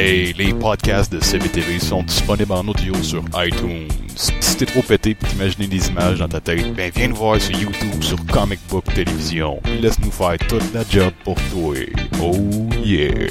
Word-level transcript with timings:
Hey, 0.00 0.32
les 0.34 0.54
podcasts 0.54 1.10
de 1.12 1.18
CBTV 1.18 1.80
sont 1.80 2.04
disponibles 2.04 2.52
en 2.52 2.68
audio 2.68 2.94
sur 3.02 3.24
iTunes. 3.34 3.88
Si 4.14 4.56
t'es 4.56 4.64
trop 4.66 4.82
pété 4.82 5.14
pour 5.16 5.28
t'imaginer 5.28 5.66
des 5.66 5.88
images 5.88 6.20
dans 6.20 6.28
ta 6.28 6.40
tête, 6.40 6.72
ben 6.74 6.92
viens 6.94 7.08
nous 7.08 7.16
voir 7.16 7.40
sur 7.40 7.58
YouTube 7.58 8.00
sur 8.02 8.16
Comic 8.26 8.60
Book 8.68 8.84
Télévision. 8.94 9.60
Laisse-nous 9.80 10.12
faire 10.12 10.38
toute 10.38 10.72
la 10.72 10.84
job 10.88 11.12
pour 11.24 11.34
toi. 11.50 11.74
Oh 12.22 12.36
yeah! 12.84 13.26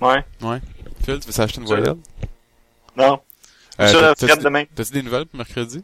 Ouais. 0.00 0.24
Ouais. 0.42 0.60
Phil, 1.04 1.18
tu 1.18 1.26
veux 1.26 1.32
s'acheter 1.32 1.60
une 1.60 1.66
voyelle? 1.66 1.94
Non. 2.96 3.18
Euh, 3.80 3.88
Sur 3.88 4.00
t'as- 4.14 4.26
la 4.28 4.36
demain. 4.36 4.64
T'as-tu 4.72 4.92
des 4.92 5.02
nouvelles 5.02 5.26
pour 5.26 5.38
mercredi? 5.38 5.82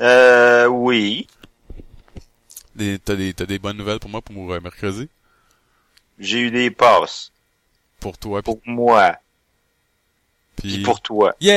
Euh, 0.00 0.66
oui. 0.66 1.26
Des- 2.76 2.98
T'as 3.00 3.16
des, 3.16 3.32
t'as 3.34 3.46
des 3.46 3.58
bonnes 3.58 3.76
nouvelles 3.76 3.98
pour 3.98 4.10
moi 4.10 4.22
pour 4.22 4.52
euh, 4.52 4.60
mercredi? 4.60 5.08
J'ai 6.18 6.38
eu 6.40 6.50
des 6.50 6.70
passes. 6.70 7.30
Pour 8.00 8.16
toi 8.18 8.40
pis, 8.40 8.44
Pour 8.44 8.60
moi. 8.66 9.16
pis... 10.56 10.68
Puis 10.74 10.82
pour 10.82 11.00
toi. 11.00 11.34
Yay! 11.40 11.54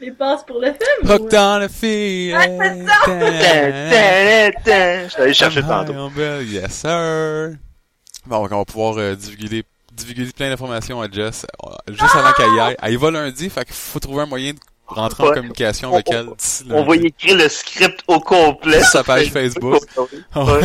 Les 0.00 0.10
passes 0.10 0.42
pour 0.44 0.58
le 0.60 0.68
film? 0.72 1.10
Hooked 1.10 1.32
ou- 1.32 1.36
on 1.36 1.60
a 1.60 1.68
feeling. 1.68 2.86
Je 3.06 5.08
suis 5.10 5.22
allé 5.22 5.34
chercher 5.34 5.62
tantôt. 5.62 6.10
Yes, 6.40 6.72
sir. 6.72 7.56
Bon, 8.26 8.42
donc 8.42 8.52
on 8.52 8.58
va 8.58 8.64
pouvoir 8.64 8.98
euh, 8.98 9.14
divulguer, 9.14 9.64
divulguer 9.92 10.32
plein 10.32 10.50
d'informations 10.50 11.00
à 11.00 11.08
Jess 11.10 11.46
euh, 11.64 11.70
juste 11.88 12.14
avant 12.14 12.32
qu'elle 12.32 12.52
y 12.54 12.60
aille. 12.60 12.76
Elle 12.82 12.92
y 12.94 12.96
va 12.96 13.10
lundi, 13.10 13.48
fait 13.50 13.64
qu'il 13.64 13.74
faut 13.74 13.98
trouver 14.00 14.22
un 14.22 14.26
moyen 14.26 14.52
de 14.54 14.58
rentrer 14.86 15.22
en 15.24 15.28
Ouais. 15.28 15.34
communication 15.34 15.90
On- 15.90 15.94
avec 15.94 16.06
on- 16.08 16.12
elle 16.14 16.26
d'ici 16.36 16.64
On 16.70 16.84
va 16.84 16.96
y 16.96 17.06
écrire 17.06 17.36
le 17.36 17.48
script 17.48 18.00
au 18.08 18.18
complet. 18.20 18.80
Sur 18.80 18.88
sa 18.88 19.04
page 19.04 19.30
Facebook. 19.32 19.82
Ouais. 20.36 20.60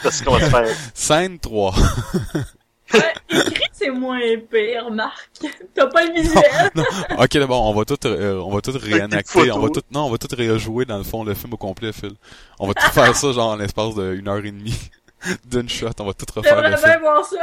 C'est 0.02 0.10
ce 0.10 0.22
qu'on 0.24 0.36
va 0.36 0.48
faire? 0.50 0.76
Scène 0.94 1.38
3. 1.38 1.74
Ouais, 2.92 3.12
écrit, 3.30 3.62
c'est 3.70 3.90
moins 3.90 4.18
pire, 4.50 4.90
Marc. 4.90 5.30
T'as 5.76 5.86
pas 5.86 6.04
le 6.06 6.12
visuel? 6.12 6.42
non, 6.74 6.82
ok, 7.20 7.38
bon, 7.46 7.70
on 7.70 7.72
va 7.72 7.84
tout, 7.84 7.96
euh, 8.04 8.40
on 8.44 8.50
va 8.52 8.60
tout 8.60 8.72
réenacter, 8.76 9.52
on 9.52 9.60
va 9.60 9.68
tout, 9.68 9.82
non, 9.92 10.06
on 10.06 10.10
va 10.10 10.18
tout 10.18 10.26
réjouer 10.36 10.86
dans 10.86 10.98
le 10.98 11.04
fond 11.04 11.22
le 11.22 11.34
film 11.34 11.52
au 11.52 11.56
complet, 11.56 11.92
Phil. 11.92 12.14
On 12.58 12.66
va 12.66 12.74
tout 12.74 12.90
faire 12.90 13.14
ça 13.14 13.30
genre 13.30 13.50
en 13.50 13.56
l'espace 13.56 13.94
d'une 13.94 14.26
heure 14.26 14.44
et 14.44 14.50
demie. 14.50 14.76
D'une 15.44 15.68
shot, 15.68 15.90
on 16.00 16.04
va 16.06 16.14
tout 16.14 16.24
refaire 16.34 16.58
film. 16.58 16.76
bien 16.82 16.98
voir 16.98 17.24
ça. 17.24 17.36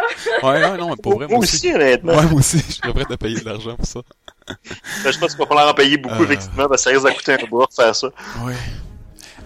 Ouais, 0.45 0.61
non, 0.67 0.77
non, 0.77 0.89
mais 0.89 0.95
pour 1.01 1.13
vrai, 1.13 1.27
moi 1.27 1.35
Moi 1.37 1.43
aussi. 1.45 1.71
honnêtement. 1.73 2.13
Ouais, 2.15 2.23
moi 2.25 2.39
aussi, 2.39 2.57
je 2.67 2.73
serais 2.73 2.91
prêt 2.91 3.05
à 3.09 3.17
payer 3.17 3.39
de 3.39 3.45
l'argent 3.45 3.75
pour 3.77 3.85
ça. 3.85 3.99
Je 4.49 5.17
pense 5.17 5.29
qu'il 5.29 5.37
va 5.37 5.45
falloir 5.45 5.69
en 5.69 5.73
payer 5.75 5.95
beaucoup, 5.97 6.15
Euh. 6.15 6.25
effectivement, 6.25 6.67
parce 6.67 6.83
que 6.83 6.89
ça 6.89 6.99
risque 6.99 7.05
de 7.07 7.17
coûter 7.17 7.33
un 7.41 7.47
bourg 7.47 7.69
faire 7.73 7.95
ça. 7.95 8.07
Ouais. 8.43 8.55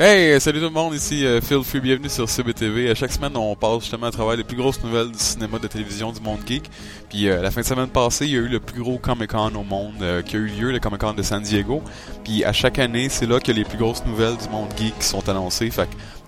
Hey, 0.04 0.42
salut 0.42 0.58
tout 0.58 0.66
le 0.66 0.72
monde, 0.72 0.96
ici 0.96 1.28
euh, 1.28 1.40
Phil 1.42 1.64
Free, 1.64 1.80
bienvenue 1.80 2.10
sur 2.10 2.28
CBTV. 2.28 2.90
À 2.90 2.96
chaque 2.96 3.12
semaine, 3.12 3.38
on 3.38 3.56
passe 3.56 3.82
justement 3.82 4.08
à 4.08 4.12
travers 4.12 4.36
les 4.36 4.44
plus 4.44 4.58
grosses 4.58 4.84
nouvelles 4.84 5.12
du 5.12 5.20
cinéma, 5.20 5.60
de 5.60 5.68
télévision, 5.68 6.12
du 6.12 6.20
monde 6.20 6.40
geek. 6.44 6.72
Puis 7.08 7.30
euh, 7.30 7.40
la 7.40 7.52
fin 7.52 7.62
de 7.62 7.68
semaine 7.68 7.88
passée, 7.88 8.26
il 8.26 8.32
y 8.32 8.36
a 8.36 8.40
eu 8.40 8.48
le 8.48 8.60
plus 8.60 8.82
gros 8.82 8.98
Comic-Con 8.98 9.54
au 9.54 9.62
monde 9.62 9.94
euh, 10.02 10.24
qui 10.24 10.38
a 10.38 10.40
eu 10.40 10.48
lieu, 10.48 10.72
le 10.72 10.80
Comic-Con 10.80 11.14
de 11.14 11.22
San 11.22 11.44
Diego. 11.44 11.84
Puis 12.24 12.44
à 12.44 12.52
chaque 12.52 12.80
année, 12.80 13.10
c'est 13.10 13.28
là 13.28 13.40
que 13.40 13.52
les 13.52 13.64
plus 13.64 13.78
grosses 13.78 14.04
nouvelles 14.04 14.38
du 14.38 14.50
monde 14.50 14.70
geek 14.76 15.04
sont 15.04 15.30
annoncées. 15.30 15.70
Fait 15.70 15.82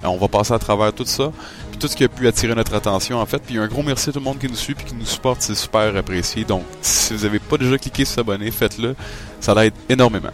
euh, 0.03 0.07
on 0.07 0.17
va 0.17 0.27
passer 0.27 0.53
à 0.53 0.59
travers 0.59 0.93
tout 0.93 1.05
ça, 1.05 1.31
puis 1.71 1.79
tout 1.79 1.87
ce 1.87 1.95
qui 1.95 2.03
a 2.03 2.09
pu 2.09 2.27
attirer 2.27 2.53
notre 2.53 2.75
attention 2.75 3.17
en 3.17 3.25
fait. 3.25 3.41
Puis 3.41 3.57
un 3.57 3.65
gros 3.65 3.81
merci 3.81 4.11
à 4.11 4.13
tout 4.13 4.19
le 4.19 4.25
monde 4.25 4.37
qui 4.37 4.49
nous 4.49 4.55
suit 4.55 4.75
puis 4.75 4.85
qui 4.85 4.93
nous 4.93 5.07
supporte, 5.07 5.41
c'est 5.41 5.55
super 5.55 5.97
apprécié. 5.97 6.43
Donc, 6.43 6.61
si 6.83 7.15
vous 7.15 7.25
avez 7.25 7.39
pas 7.39 7.57
déjà 7.57 7.75
cliqué 7.79 8.05
sur 8.05 8.13
s'abonner, 8.13 8.51
faites-le. 8.51 8.95
Ça 9.39 9.55
l'aide 9.55 9.73
énormément. 9.89 10.29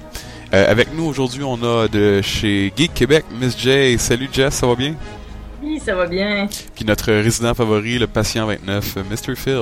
Euh, 0.53 0.71
avec 0.71 0.93
nous 0.95 1.05
aujourd'hui, 1.05 1.43
on 1.43 1.61
a 1.63 1.87
de 1.87 2.21
chez 2.23 2.73
Geek 2.75 2.93
Québec, 2.93 3.25
Miss 3.39 3.57
J. 3.57 3.97
Salut 3.99 4.29
Jess, 4.31 4.55
ça 4.55 4.65
va 4.67 4.75
bien? 4.75 4.95
Oui, 5.61 5.79
ça 5.85 5.93
va 5.93 6.07
bien. 6.07 6.47
Puis 6.75 6.85
notre 6.85 7.11
résident 7.13 7.53
favori, 7.53 7.99
le 7.99 8.07
patient 8.07 8.47
29, 8.47 8.97
euh, 8.97 9.03
Mr. 9.11 9.35
Phil. 9.35 9.59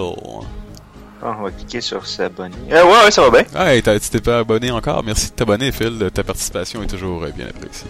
Ah, 1.21 1.35
on 1.39 1.43
va 1.43 1.51
cliquer 1.51 1.81
sur 1.81 2.05
s'abonner. 2.07 2.55
Euh, 2.71 2.85
ouais, 2.85 3.03
ouais, 3.05 3.11
ça 3.11 3.21
va 3.23 3.31
bien. 3.31 3.43
Ah, 3.53 3.73
hey, 3.75 3.81
t'as- 3.81 3.99
tu 3.99 4.09
t'es 4.09 4.21
pas 4.21 4.39
abonné 4.39 4.71
encore. 4.71 5.03
Merci 5.03 5.29
de 5.31 5.35
t'abonner, 5.35 5.71
Phil. 5.71 6.09
Ta 6.13 6.23
participation 6.23 6.81
est 6.83 6.87
toujours 6.87 7.23
euh, 7.23 7.31
bien 7.35 7.47
appréciée. 7.47 7.89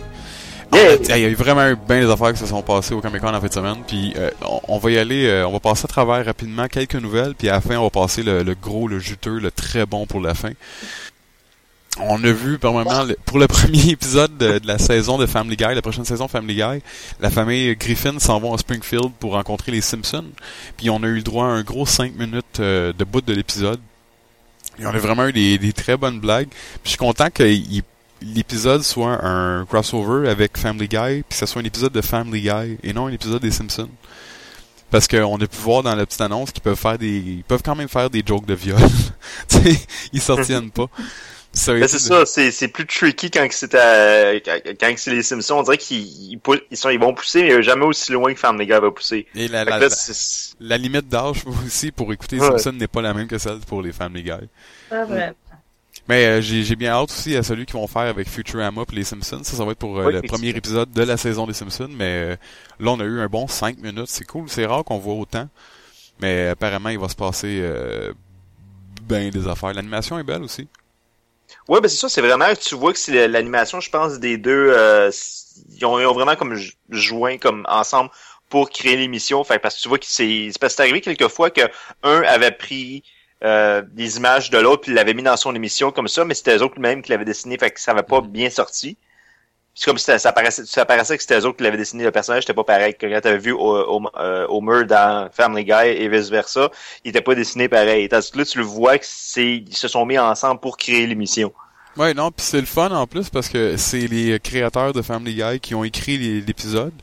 Yeah. 0.73 0.95
Il 1.17 1.21
y 1.21 1.25
a 1.25 1.29
eu 1.29 1.35
vraiment 1.35 1.67
eu 1.69 1.75
bien 1.87 1.99
des 2.01 2.09
affaires 2.11 2.33
qui 2.33 2.39
se 2.39 2.45
sont 2.45 2.61
passées 2.61 2.93
au 2.93 2.99
Comic 3.01 3.21
Con 3.21 3.33
en 3.33 3.39
fin 3.39 3.47
de 3.47 3.53
semaine. 3.53 3.77
Puis 3.87 4.13
euh, 4.17 4.31
on, 4.41 4.59
on 4.67 4.77
va 4.79 4.91
y 4.91 4.97
aller, 4.97 5.27
euh, 5.27 5.47
on 5.47 5.51
va 5.51 5.59
passer 5.59 5.85
à 5.85 5.87
travers 5.87 6.25
rapidement 6.25 6.67
quelques 6.67 6.95
nouvelles. 6.95 7.35
Puis 7.35 7.47
à 7.49 7.53
la 7.53 7.61
fin, 7.61 7.77
on 7.77 7.83
va 7.83 7.89
passer 7.89 8.23
le, 8.23 8.43
le 8.43 8.55
gros, 8.55 8.87
le 8.87 8.99
juteux, 8.99 9.39
le 9.39 9.51
très 9.51 9.85
bon 9.85 10.05
pour 10.07 10.19
la 10.19 10.33
fin. 10.33 10.51
On 11.99 12.23
a 12.23 12.31
vu 12.31 12.59
par 12.59 12.73
moment, 12.73 13.05
pour 13.25 13.39
le 13.39 13.47
premier 13.47 13.89
épisode 13.89 14.37
de, 14.37 14.59
la 14.65 14.77
saison 14.77 15.17
de 15.17 15.25
Family 15.25 15.55
Guy, 15.55 15.73
la 15.73 15.81
prochaine 15.81 16.05
saison 16.05 16.27
Family 16.27 16.55
Guy, 16.55 16.81
la 17.19 17.31
famille 17.31 17.75
Griffin 17.75 18.19
s'en 18.19 18.39
va 18.39 18.53
à 18.53 18.57
Springfield 18.57 19.11
pour 19.19 19.33
rencontrer 19.33 19.71
les 19.71 19.81
Simpsons. 19.81 20.25
Puis 20.77 20.89
on 20.89 21.01
a 21.01 21.07
eu 21.07 21.15
le 21.15 21.21
droit 21.23 21.45
à 21.45 21.49
un 21.49 21.63
gros 21.63 21.85
5 21.85 22.15
minutes 22.15 22.59
euh, 22.59 22.93
de 22.93 23.03
bout 23.03 23.21
de 23.21 23.33
l'épisode. 23.33 23.79
Et 24.79 24.85
on 24.85 24.89
a 24.89 24.99
vraiment 24.99 25.25
eu 25.27 25.33
des, 25.33 25.73
très 25.73 25.97
bonnes 25.97 26.19
blagues. 26.19 26.49
Puis 26.49 26.81
je 26.83 26.89
suis 26.89 26.97
content 26.97 27.29
que 27.31 27.43
l'épisode 28.21 28.83
soit 28.83 29.25
un 29.25 29.65
crossover 29.65 30.29
avec 30.29 30.55
Family 30.57 30.87
Guy, 30.87 31.23
puis 31.23 31.25
que 31.29 31.35
ce 31.35 31.47
soit 31.47 31.61
un 31.63 31.65
épisode 31.65 31.93
de 31.93 32.01
Family 32.01 32.41
Guy 32.41 32.77
et 32.83 32.93
non 32.93 33.07
un 33.07 33.11
épisode 33.11 33.41
des 33.41 33.51
Simpsons. 33.51 33.89
Parce 34.91 35.07
qu'on 35.07 35.35
a 35.35 35.47
pu 35.47 35.57
voir 35.57 35.83
dans 35.83 35.95
la 35.95 36.05
petite 36.05 36.21
annonce 36.21 36.51
qu'ils 36.51 36.61
peuvent 36.61 36.77
faire 36.77 36.97
des, 36.97 37.17
ils 37.17 37.43
peuvent 37.43 37.63
quand 37.63 37.75
même 37.75 37.89
faire 37.89 38.09
des 38.09 38.23
jokes 38.25 38.45
de 38.45 38.53
viol. 38.53 38.79
ils 40.13 40.21
s'en 40.21 40.37
tiennent 40.37 40.71
pas. 40.71 40.87
Été 41.77 41.87
c'est 41.87 41.99
ça, 41.99 42.25
c'est, 42.25 42.51
c'est 42.51 42.67
plus 42.67 42.85
tricky 42.85 43.29
quand 43.31 43.47
que 43.47 43.53
c'est 43.53 43.73
à- 43.75 44.39
quand, 44.79 44.93
c'est 44.97 45.11
les 45.13 45.23
Simpsons. 45.23 45.55
On 45.55 45.63
dirait 45.63 45.77
qu'ils 45.77 46.31
ils, 46.31 46.37
pou- 46.39 46.55
ils 46.71 46.77
sont, 46.77 46.89
ils 46.89 46.99
vont 46.99 47.13
pousser, 47.13 47.43
mais 47.43 47.61
jamais 47.63 47.85
aussi 47.85 48.11
loin 48.11 48.33
que 48.33 48.39
Family 48.39 48.65
Guy 48.65 48.71
va 48.73 48.91
pousser. 48.91 49.25
Et 49.35 49.47
la, 49.47 49.63
la, 49.65 49.79
là, 49.79 49.87
la, 50.59 50.77
limite 50.77 51.07
d'âge 51.09 51.43
aussi 51.65 51.91
pour 51.91 52.11
écouter 52.13 52.37
les 52.37 52.41
Ouais. 52.43 52.47
Simpsons 52.59 52.73
n'est 52.73 52.87
pas 52.87 53.01
la 53.01 53.13
même 53.13 53.27
que 53.27 53.37
celle 53.37 53.59
pour 53.59 53.81
les 53.81 53.91
Family 53.91 54.23
Guy. 54.23 54.31
Pas 54.89 55.05
vrai. 55.05 55.33
Mais 56.09 56.25
euh, 56.25 56.41
j'ai 56.41 56.63
j'ai 56.63 56.75
bien 56.77 56.91
hâte 56.91 57.09
aussi 57.09 57.35
à 57.35 57.43
celui 57.43 57.65
qu'ils 57.65 57.73
vont 57.75 57.87
faire 57.87 58.03
avec 58.03 58.29
Futurama 58.29 58.83
et 58.91 58.95
les 58.95 59.03
Simpsons. 59.03 59.41
Ça, 59.43 59.57
ça 59.57 59.65
va 59.65 59.71
être 59.71 59.79
pour 59.79 59.99
euh, 59.99 60.05
Oui, 60.05 60.13
le 60.13 60.21
premier 60.21 60.49
épisode 60.49 60.89
de 60.91 61.03
la 61.03 61.17
saison 61.17 61.45
des 61.47 61.53
Simpsons. 61.53 61.89
Mais 61.91 62.05
euh, 62.31 62.35
là, 62.79 62.91
on 62.91 62.99
a 62.99 63.03
eu 63.03 63.19
un 63.19 63.27
bon 63.27 63.47
5 63.47 63.79
minutes. 63.79 64.07
C'est 64.07 64.25
cool. 64.25 64.47
C'est 64.47 64.65
rare 64.65 64.83
qu'on 64.85 64.99
voit 64.99 65.15
autant. 65.15 65.49
Mais 66.21 66.47
apparemment, 66.47 66.89
il 66.89 66.99
va 66.99 67.09
se 67.09 67.15
passer 67.15 67.59
euh, 67.61 68.13
ben 69.03 69.29
des 69.29 69.47
affaires. 69.47 69.73
L'animation 69.73 70.17
est 70.17 70.23
belle 70.23 70.43
aussi. 70.43 70.67
Ouais, 71.67 71.81
ben 71.81 71.87
c'est 71.89 71.97
ça, 71.97 72.09
c'est 72.09 72.21
vraiment, 72.21 72.53
tu 72.55 72.75
vois 72.75 72.93
que 72.93 72.99
c'est 72.99 73.27
l'animation, 73.27 73.79
je 73.79 73.89
pense, 73.89 74.19
des 74.19 74.37
deux, 74.37 74.71
euh, 74.75 75.09
ils, 75.69 75.85
ont, 75.85 75.99
ils 75.99 76.05
ont 76.05 76.13
vraiment 76.13 76.35
comme 76.35 76.55
jo- 76.55 76.71
joint 76.89 77.37
comme 77.37 77.65
ensemble 77.69 78.09
pour 78.49 78.69
créer 78.69 78.95
l'émission. 78.97 79.43
Fait 79.43 79.59
parce 79.59 79.75
que 79.77 79.81
tu 79.81 79.87
vois 79.89 79.99
que 79.99 80.05
c'est, 80.07 80.49
c'est 80.51 80.59
parce 80.59 80.73
que 80.73 80.77
c'est 80.77 80.83
arrivé 80.83 81.01
quelquefois 81.01 81.49
que 81.51 81.61
un 82.03 82.21
avait 82.23 82.51
pris 82.51 83.03
euh, 83.43 83.81
des 83.91 84.17
images 84.17 84.49
de 84.49 84.57
l'autre 84.57 84.83
puis 84.83 84.93
l'avait 84.93 85.13
mis 85.13 85.23
dans 85.23 85.37
son 85.37 85.53
émission 85.55 85.91
comme 85.91 86.07
ça, 86.07 86.25
mais 86.25 86.33
c'était 86.33 86.57
eux 86.57 86.63
autres 86.63 86.79
même 86.79 87.01
qui 87.01 87.11
l'avaient 87.11 87.25
dessiné, 87.25 87.57
fait 87.57 87.71
que 87.71 87.79
ça 87.79 87.91
avait 87.91 88.03
pas 88.03 88.21
bien 88.21 88.49
sorti. 88.49 88.97
C'est 89.79 89.85
comme 89.85 89.99
si 89.99 90.05
ça, 90.17 90.31
paraissait, 90.31 90.65
ça 90.65 90.85
paraissait 90.85 91.15
que 91.15 91.21
c'était 91.21 91.39
eux 91.39 91.45
autres 91.45 91.57
qui 91.57 91.63
l'avaient 91.63 91.77
dessiné, 91.77 92.03
le 92.03 92.09
personnage 92.09 92.45
était 92.45 92.53
pas 92.55 92.63
pareil. 92.63 92.95
Que 92.95 93.05
Quand 93.05 93.21
t'avais 93.21 93.37
vu 93.37 93.53
euh, 93.53 94.47
Homer 94.49 94.85
dans 94.85 95.29
Family 95.31 95.65
Guy 95.65 95.89
et 95.89 96.09
vice 96.09 96.29
versa, 96.29 96.71
il 97.05 97.09
était 97.09 97.21
pas 97.21 97.35
dessiné 97.35 97.69
pareil. 97.69 98.09
Tandis 98.09 98.31
que 98.31 98.39
là, 98.39 98.45
tu 98.45 98.57
le 98.57 98.63
vois 98.63 98.97
que 98.97 99.05
c'est, 99.07 99.57
ils 99.57 99.77
se 99.77 99.87
sont 99.87 100.03
mis 100.07 100.17
ensemble 100.17 100.59
pour 100.61 100.77
créer 100.77 101.05
l'émission. 101.05 101.53
Ouais, 101.95 102.15
non, 102.15 102.31
puis 102.31 102.43
c'est 102.43 102.59
le 102.59 102.65
fun 102.65 102.89
en 102.89 103.05
plus 103.05 103.29
parce 103.29 103.49
que 103.49 103.77
c'est 103.77 104.07
les 104.07 104.39
créateurs 104.39 104.93
de 104.93 105.03
Family 105.03 105.35
Guy 105.35 105.59
qui 105.59 105.75
ont 105.75 105.83
écrit 105.83 106.17
l'épisode. 106.41 106.93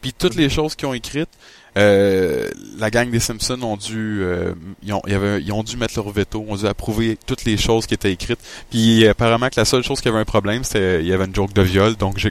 Puis 0.00 0.12
toutes 0.12 0.36
les 0.36 0.48
choses 0.48 0.76
qu'ils 0.76 0.86
ont 0.86 0.94
écrites, 0.94 1.28
euh, 1.76 2.48
la 2.78 2.90
gang 2.90 3.10
des 3.10 3.20
Simpsons 3.20 3.60
ont 3.62 3.76
dû, 3.76 4.20
euh, 4.22 4.54
ils, 4.82 4.92
ont, 4.92 5.02
il 5.06 5.12
y 5.12 5.16
avait- 5.16 5.40
ils 5.40 5.52
ont 5.52 5.62
dû 5.62 5.76
mettre 5.76 5.94
leur 5.96 6.10
veto, 6.10 6.44
ont 6.48 6.56
dû 6.56 6.66
approuver 6.66 7.16
toutes 7.26 7.44
les 7.44 7.56
choses 7.56 7.86
qui 7.86 7.94
étaient 7.94 8.12
écrites. 8.12 8.40
Puis 8.70 9.06
apparemment 9.06 9.48
que 9.48 9.58
la 9.60 9.64
seule 9.64 9.82
chose 9.82 10.00
qui 10.00 10.08
avait 10.08 10.18
un 10.18 10.24
problème, 10.24 10.64
c'était 10.64 11.00
il 11.00 11.06
y 11.06 11.12
avait 11.12 11.26
une 11.26 11.34
joke 11.34 11.52
de 11.52 11.62
viol, 11.62 11.96
donc 11.96 12.18
j'ai 12.18 12.30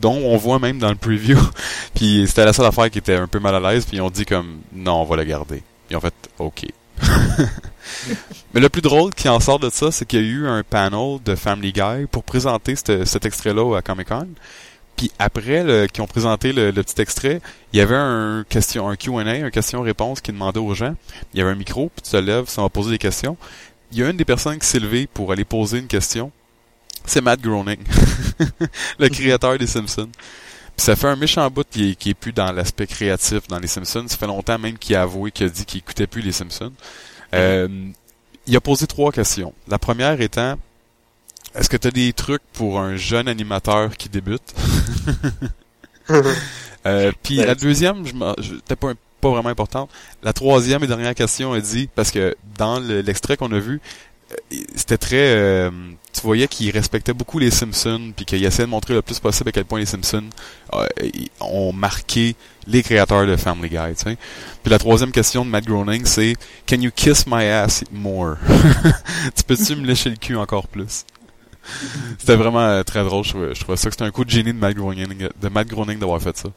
dont 0.00 0.16
on 0.24 0.36
voit 0.36 0.58
même 0.58 0.78
dans 0.78 0.88
le 0.90 0.96
preview. 0.96 1.38
puis 1.94 2.24
c'était 2.26 2.44
la 2.44 2.52
seule 2.52 2.66
affaire 2.66 2.90
qui 2.90 2.98
était 2.98 3.14
un 3.16 3.26
peu 3.26 3.38
mal 3.38 3.54
à 3.54 3.60
l'aise. 3.72 3.84
Puis 3.84 3.98
ils 3.98 4.00
ont 4.00 4.10
dit 4.10 4.24
comme 4.24 4.60
non, 4.72 5.02
on 5.02 5.04
va 5.04 5.16
la 5.16 5.24
garder. 5.24 5.62
Ils 5.90 5.96
ont 5.96 6.00
fait 6.00 6.14
ok. 6.38 6.66
Mais 8.54 8.60
le 8.60 8.68
plus 8.68 8.82
drôle 8.82 9.14
qui 9.14 9.28
en 9.28 9.40
sort 9.40 9.58
de 9.58 9.70
ça, 9.70 9.90
c'est 9.90 10.04
qu'il 10.04 10.20
y 10.20 10.22
a 10.22 10.26
eu 10.26 10.46
un 10.46 10.62
panel 10.62 11.18
de 11.24 11.34
Family 11.34 11.72
Guy 11.72 12.06
pour 12.10 12.24
présenter 12.24 12.74
cet 12.76 13.24
extrait-là 13.24 13.76
à 13.76 13.82
Comic 13.82 14.08
Con. 14.08 14.28
Puis 15.00 15.10
après, 15.18 15.64
le, 15.64 15.86
qui 15.86 16.02
ont 16.02 16.06
présenté 16.06 16.52
le, 16.52 16.72
le 16.72 16.82
petit 16.82 17.00
extrait, 17.00 17.40
il 17.72 17.78
y 17.78 17.80
avait 17.80 17.96
un 17.96 18.44
question, 18.46 18.86
un 18.86 18.96
Q&A, 18.96 19.22
un 19.22 19.48
question-réponse 19.48 20.20
qui 20.20 20.30
demandait 20.30 20.60
aux 20.60 20.74
gens. 20.74 20.94
Il 21.32 21.38
y 21.38 21.40
avait 21.40 21.52
un 21.52 21.54
micro, 21.54 21.90
puis 21.96 22.02
tu 22.02 22.10
te 22.10 22.18
lèves, 22.18 22.50
ça 22.50 22.60
va 22.60 22.68
poser 22.68 22.90
des 22.90 22.98
questions. 22.98 23.38
Il 23.92 23.98
y 23.98 24.02
a 24.02 24.10
une 24.10 24.18
des 24.18 24.26
personnes 24.26 24.58
qui 24.58 24.66
s'est 24.66 24.78
levée 24.78 25.06
pour 25.06 25.32
aller 25.32 25.46
poser 25.46 25.78
une 25.78 25.86
question. 25.86 26.30
C'est 27.06 27.22
Matt 27.22 27.40
Groening, 27.40 27.78
le 28.98 29.08
créateur 29.08 29.56
des 29.56 29.66
Simpsons. 29.66 30.10
Puis 30.76 30.84
ça 30.84 30.94
fait 30.96 31.08
un 31.08 31.16
méchant 31.16 31.48
bout 31.50 31.66
qui 31.66 31.92
est, 31.92 32.06
est 32.06 32.12
plus 32.12 32.34
dans 32.34 32.52
l'aspect 32.52 32.86
créatif 32.86 33.48
dans 33.48 33.58
les 33.58 33.68
Simpsons. 33.68 34.04
Ça 34.06 34.18
fait 34.18 34.26
longtemps 34.26 34.58
même 34.58 34.76
qu'il 34.76 34.96
a 34.96 35.00
avoué 35.00 35.30
qu'il 35.30 35.46
a 35.46 35.48
dit 35.48 35.64
qu'il 35.64 35.78
écoutait 35.78 36.08
plus 36.08 36.20
les 36.20 36.32
Simpsons. 36.32 36.74
Euh, 37.32 37.88
il 38.46 38.54
a 38.54 38.60
posé 38.60 38.86
trois 38.86 39.12
questions. 39.12 39.54
La 39.66 39.78
première 39.78 40.20
étant 40.20 40.58
est-ce 41.54 41.68
que 41.68 41.76
tu 41.76 41.88
as 41.88 41.90
des 41.90 42.12
trucs 42.12 42.42
pour 42.52 42.78
un 42.80 42.96
jeune 42.96 43.28
animateur 43.28 43.96
qui 43.96 44.08
débute? 44.08 44.42
euh, 46.86 47.12
puis 47.22 47.36
Ben, 47.38 47.46
la 47.46 47.54
deuxième, 47.54 48.06
je 48.06 48.12
c'était 48.56 48.76
pas 48.76 48.92
pas 49.20 49.28
vraiment 49.30 49.50
importantes. 49.50 49.90
La 50.22 50.32
troisième 50.32 50.82
et 50.82 50.86
dernière 50.86 51.14
question 51.14 51.52
a 51.52 51.60
dit, 51.60 51.90
parce 51.94 52.10
que 52.10 52.34
dans 52.56 52.80
le- 52.80 53.02
l'extrait 53.02 53.36
qu'on 53.36 53.52
a 53.52 53.58
vu, 53.58 53.78
euh, 54.32 54.56
c'était 54.74 54.96
très... 54.96 55.34
euh, 55.36 55.70
tu 56.14 56.22
voyais 56.22 56.48
qu'il 56.48 56.70
respectait 56.70 57.12
beaucoup 57.12 57.38
les 57.38 57.50
Simpsons, 57.50 58.12
puis 58.16 58.24
qu'il 58.24 58.42
essayait 58.42 58.64
de 58.64 58.70
montrer 58.70 58.94
le 58.94 59.02
plus 59.02 59.18
possible 59.18 59.50
à 59.50 59.52
quel 59.52 59.66
point 59.66 59.78
les 59.78 59.84
Simpsons 59.84 60.24
euh, 60.72 60.86
ont 61.40 61.74
marqué 61.74 62.34
les 62.66 62.82
créateurs 62.82 63.26
de 63.26 63.36
Family 63.36 63.68
Guy, 63.68 63.94
tu 63.94 64.04
sais. 64.10 64.16
Puis 64.62 64.70
la 64.70 64.78
troisième 64.78 65.12
question 65.12 65.44
de 65.44 65.50
Matt 65.50 65.66
Groening, 65.66 66.06
c'est 66.06 66.34
«Can 66.66 66.80
you 66.80 66.90
kiss 66.90 67.26
my 67.26 67.44
ass 67.44 67.84
more?» 67.92 68.36
Tu 69.36 69.42
peux-tu 69.46 69.76
me 69.76 69.86
lécher 69.86 70.08
le 70.08 70.16
cul 70.16 70.36
encore 70.36 70.66
plus? 70.66 71.04
C'était 72.18 72.36
vraiment 72.36 72.60
euh, 72.60 72.82
très 72.82 73.04
drôle, 73.04 73.24
je 73.24 73.30
trouvais, 73.30 73.54
je 73.54 73.60
trouvais 73.60 73.76
ça 73.76 73.88
que 73.88 73.94
c'était 73.94 74.04
un 74.04 74.10
coup 74.10 74.24
de 74.24 74.30
génie 74.30 74.52
de 74.52 74.58
Matt 74.58 74.74
Groening, 74.74 75.28
de 75.40 75.48
Matt 75.48 75.68
Groening 75.68 75.98
d'avoir 75.98 76.20
fait 76.20 76.36
ça. 76.36 76.48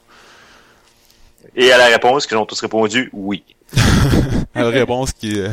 Et 1.56 1.72
à 1.72 1.78
la 1.78 1.88
réponse, 1.88 2.26
qu'ils 2.26 2.38
ont 2.38 2.46
tous 2.46 2.62
répondu 2.62 3.10
oui. 3.14 3.44
La 4.56 4.70
réponse 4.70 5.14
qui 5.14 5.40
est... 5.40 5.52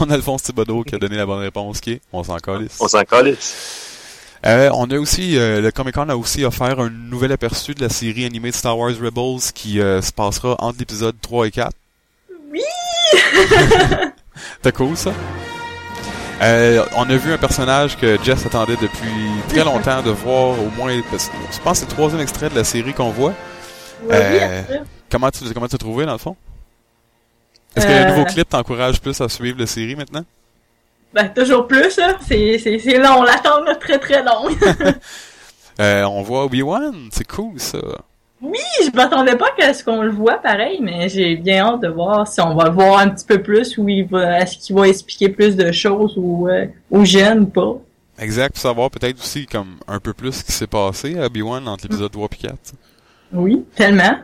On 0.00 0.10
a 0.10 0.14
Alphonse 0.14 0.44
Thibodeau 0.44 0.82
qui 0.82 0.94
a 0.94 0.98
donné 0.98 1.16
la 1.16 1.26
bonne 1.26 1.40
réponse 1.40 1.80
qui 1.80 1.92
est 1.92 2.00
«On 2.12 2.22
s'en 2.22 2.36
calisse». 2.38 2.78
On 2.80 2.88
s'en 2.88 3.02
calisse. 3.02 3.88
Euh, 4.46 4.70
on 4.72 4.88
a 4.90 4.98
aussi, 4.98 5.36
euh, 5.36 5.60
le 5.60 5.72
Comic 5.72 5.94
Con 5.94 6.08
a 6.08 6.16
aussi 6.16 6.44
offert 6.44 6.78
un 6.78 6.90
nouvel 6.90 7.32
aperçu 7.32 7.74
de 7.74 7.80
la 7.80 7.88
série 7.88 8.24
animée 8.24 8.50
de 8.50 8.54
Star 8.54 8.78
Wars 8.78 8.92
Rebels 9.00 9.52
qui 9.52 9.80
euh, 9.80 10.00
se 10.00 10.12
passera 10.12 10.54
entre 10.60 10.78
l'épisode 10.78 11.16
3 11.20 11.48
et 11.48 11.50
4. 11.50 11.72
Oui! 12.52 12.60
C'était 14.56 14.72
cool 14.72 14.96
ça? 14.96 15.12
Euh, 16.40 16.84
on 16.96 17.02
a 17.10 17.16
vu 17.16 17.32
un 17.32 17.38
personnage 17.38 17.96
que 17.96 18.16
Jess 18.22 18.46
attendait 18.46 18.76
depuis 18.80 19.08
très 19.48 19.64
longtemps 19.70 20.02
de 20.02 20.10
voir 20.10 20.50
au 20.58 20.70
moins, 20.76 20.92
je 20.94 21.00
pense 21.10 21.28
que 21.28 21.74
c'est 21.74 21.84
le 21.86 21.90
troisième 21.90 22.20
extrait 22.20 22.48
de 22.48 22.54
la 22.54 22.64
série 22.64 22.94
qu'on 22.94 23.10
voit. 23.10 23.34
Oui, 24.04 24.10
Euh. 24.14 24.62
Comment 25.10 25.30
tu 25.30 25.42
comment 25.52 25.66
tu 25.66 25.74
as 25.74 25.78
trouvé 25.78 26.04
dans 26.06 26.12
le 26.12 26.18
fond? 26.18 26.36
Est-ce 27.74 27.86
que 27.86 27.90
Euh. 27.92 28.04
le 28.04 28.10
nouveau 28.10 28.24
clip 28.26 28.48
t'encourage 28.48 29.00
plus 29.00 29.20
à 29.20 29.28
suivre 29.28 29.58
la 29.58 29.66
série 29.66 29.96
maintenant? 29.96 30.24
Ben, 31.14 31.28
toujours 31.30 31.66
plus, 31.66 31.96
là. 31.96 32.16
C'est, 32.28 32.58
long. 32.98 33.22
L'attente 33.22 33.66
est 33.68 33.76
très 33.76 33.98
très 33.98 34.22
long. 34.22 34.48
Euh, 35.80 36.02
on 36.06 36.22
voit 36.22 36.42
Obi-Wan, 36.44 37.08
c'est 37.12 37.24
cool 37.24 37.60
ça. 37.60 37.78
Je 38.40 38.90
m'attendais 38.94 39.36
pas 39.36 39.50
qu'à 39.56 39.74
ce 39.74 39.82
qu'on 39.82 40.02
le 40.02 40.10
voit 40.10 40.38
pareil, 40.40 40.78
mais 40.80 41.08
j'ai 41.08 41.34
bien 41.36 41.64
hâte 41.66 41.80
de 41.80 41.88
voir 41.88 42.26
si 42.28 42.40
on 42.40 42.54
va 42.54 42.64
le 42.66 42.70
voir 42.70 42.98
un 43.00 43.08
petit 43.08 43.24
peu 43.26 43.42
plus 43.42 43.76
ou 43.78 43.88
il 43.88 44.04
va, 44.06 44.40
est-ce 44.40 44.58
qu'il 44.58 44.76
va 44.76 44.86
expliquer 44.88 45.28
plus 45.28 45.56
de 45.56 45.72
choses 45.72 46.14
ou, 46.16 46.48
euh, 46.48 46.66
aux 46.90 47.04
jeunes 47.04 47.40
ou 47.40 47.46
pas. 47.46 47.74
Exact, 48.20 48.52
pour 48.54 48.60
savoir 48.62 48.90
peut-être 48.90 49.18
aussi 49.20 49.46
comme 49.46 49.76
un 49.86 49.98
peu 50.00 50.12
plus 50.12 50.32
ce 50.32 50.44
qui 50.44 50.52
s'est 50.52 50.66
passé 50.66 51.18
à 51.18 51.26
Obi-Wan 51.26 51.66
entre 51.68 51.84
l'épisode 51.84 52.10
3 52.10 52.28
et 52.32 52.36
4. 52.48 52.54
Oui, 53.32 53.64
tellement. 53.74 54.18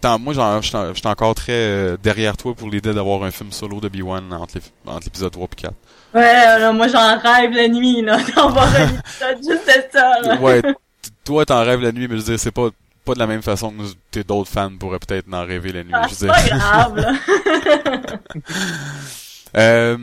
Tant, 0.00 0.18
moi, 0.18 0.32
j'en- 0.32 0.62
j'étais 0.62 0.78
j'étais 0.94 1.08
encore 1.08 1.34
très 1.34 1.52
euh, 1.52 1.96
derrière 2.02 2.36
toi 2.36 2.54
pour 2.54 2.68
l'idée 2.70 2.94
d'avoir 2.94 3.22
un 3.22 3.30
film 3.30 3.52
solo 3.52 3.76
entre 3.76 3.88
les- 3.92 4.90
entre 4.90 5.04
l'épisode 5.04 5.30
3 5.32 5.46
et 5.52 5.56
4. 5.62 5.74
Ouais, 6.14 6.22
là, 6.58 6.72
moi 6.72 6.88
j'en 6.88 7.18
rêve 7.18 7.52
la 7.52 7.68
nuit, 7.68 8.02
là, 8.02 8.16
d'en 8.36 8.50
voir 8.50 8.66
un 8.74 8.84
épisode 8.86 9.36
juste 9.38 9.66
de 9.66 9.82
ça, 9.92 10.20
là. 10.22 10.40
Ouais, 10.40 10.62
toi, 11.24 11.44
t'en 11.44 11.62
rêves 11.64 11.80
la 11.82 11.92
nuit, 11.92 12.08
mais 12.08 12.16
je 12.16 12.22
veux 12.22 12.26
dire, 12.30 12.40
c'est 12.40 12.50
pas, 12.50 12.70
pas 13.10 13.14
de 13.14 13.18
la 13.18 13.26
même 13.26 13.42
façon 13.42 13.70
que 13.70 13.76
nous, 13.76 13.88
t'es 14.12 14.22
d'autres 14.22 14.48
fans 14.50 14.70
pourraient 14.78 15.00
peut-être 15.00 15.26
en 15.32 15.44
rêver 15.44 15.72
la 15.72 15.82
nuit. 15.82 15.92
Ah, 15.92 16.06
c'est 16.10 16.28
pas 16.28 16.42
grave, 16.42 16.96
là. 16.96 17.12
Euh, 19.56 19.96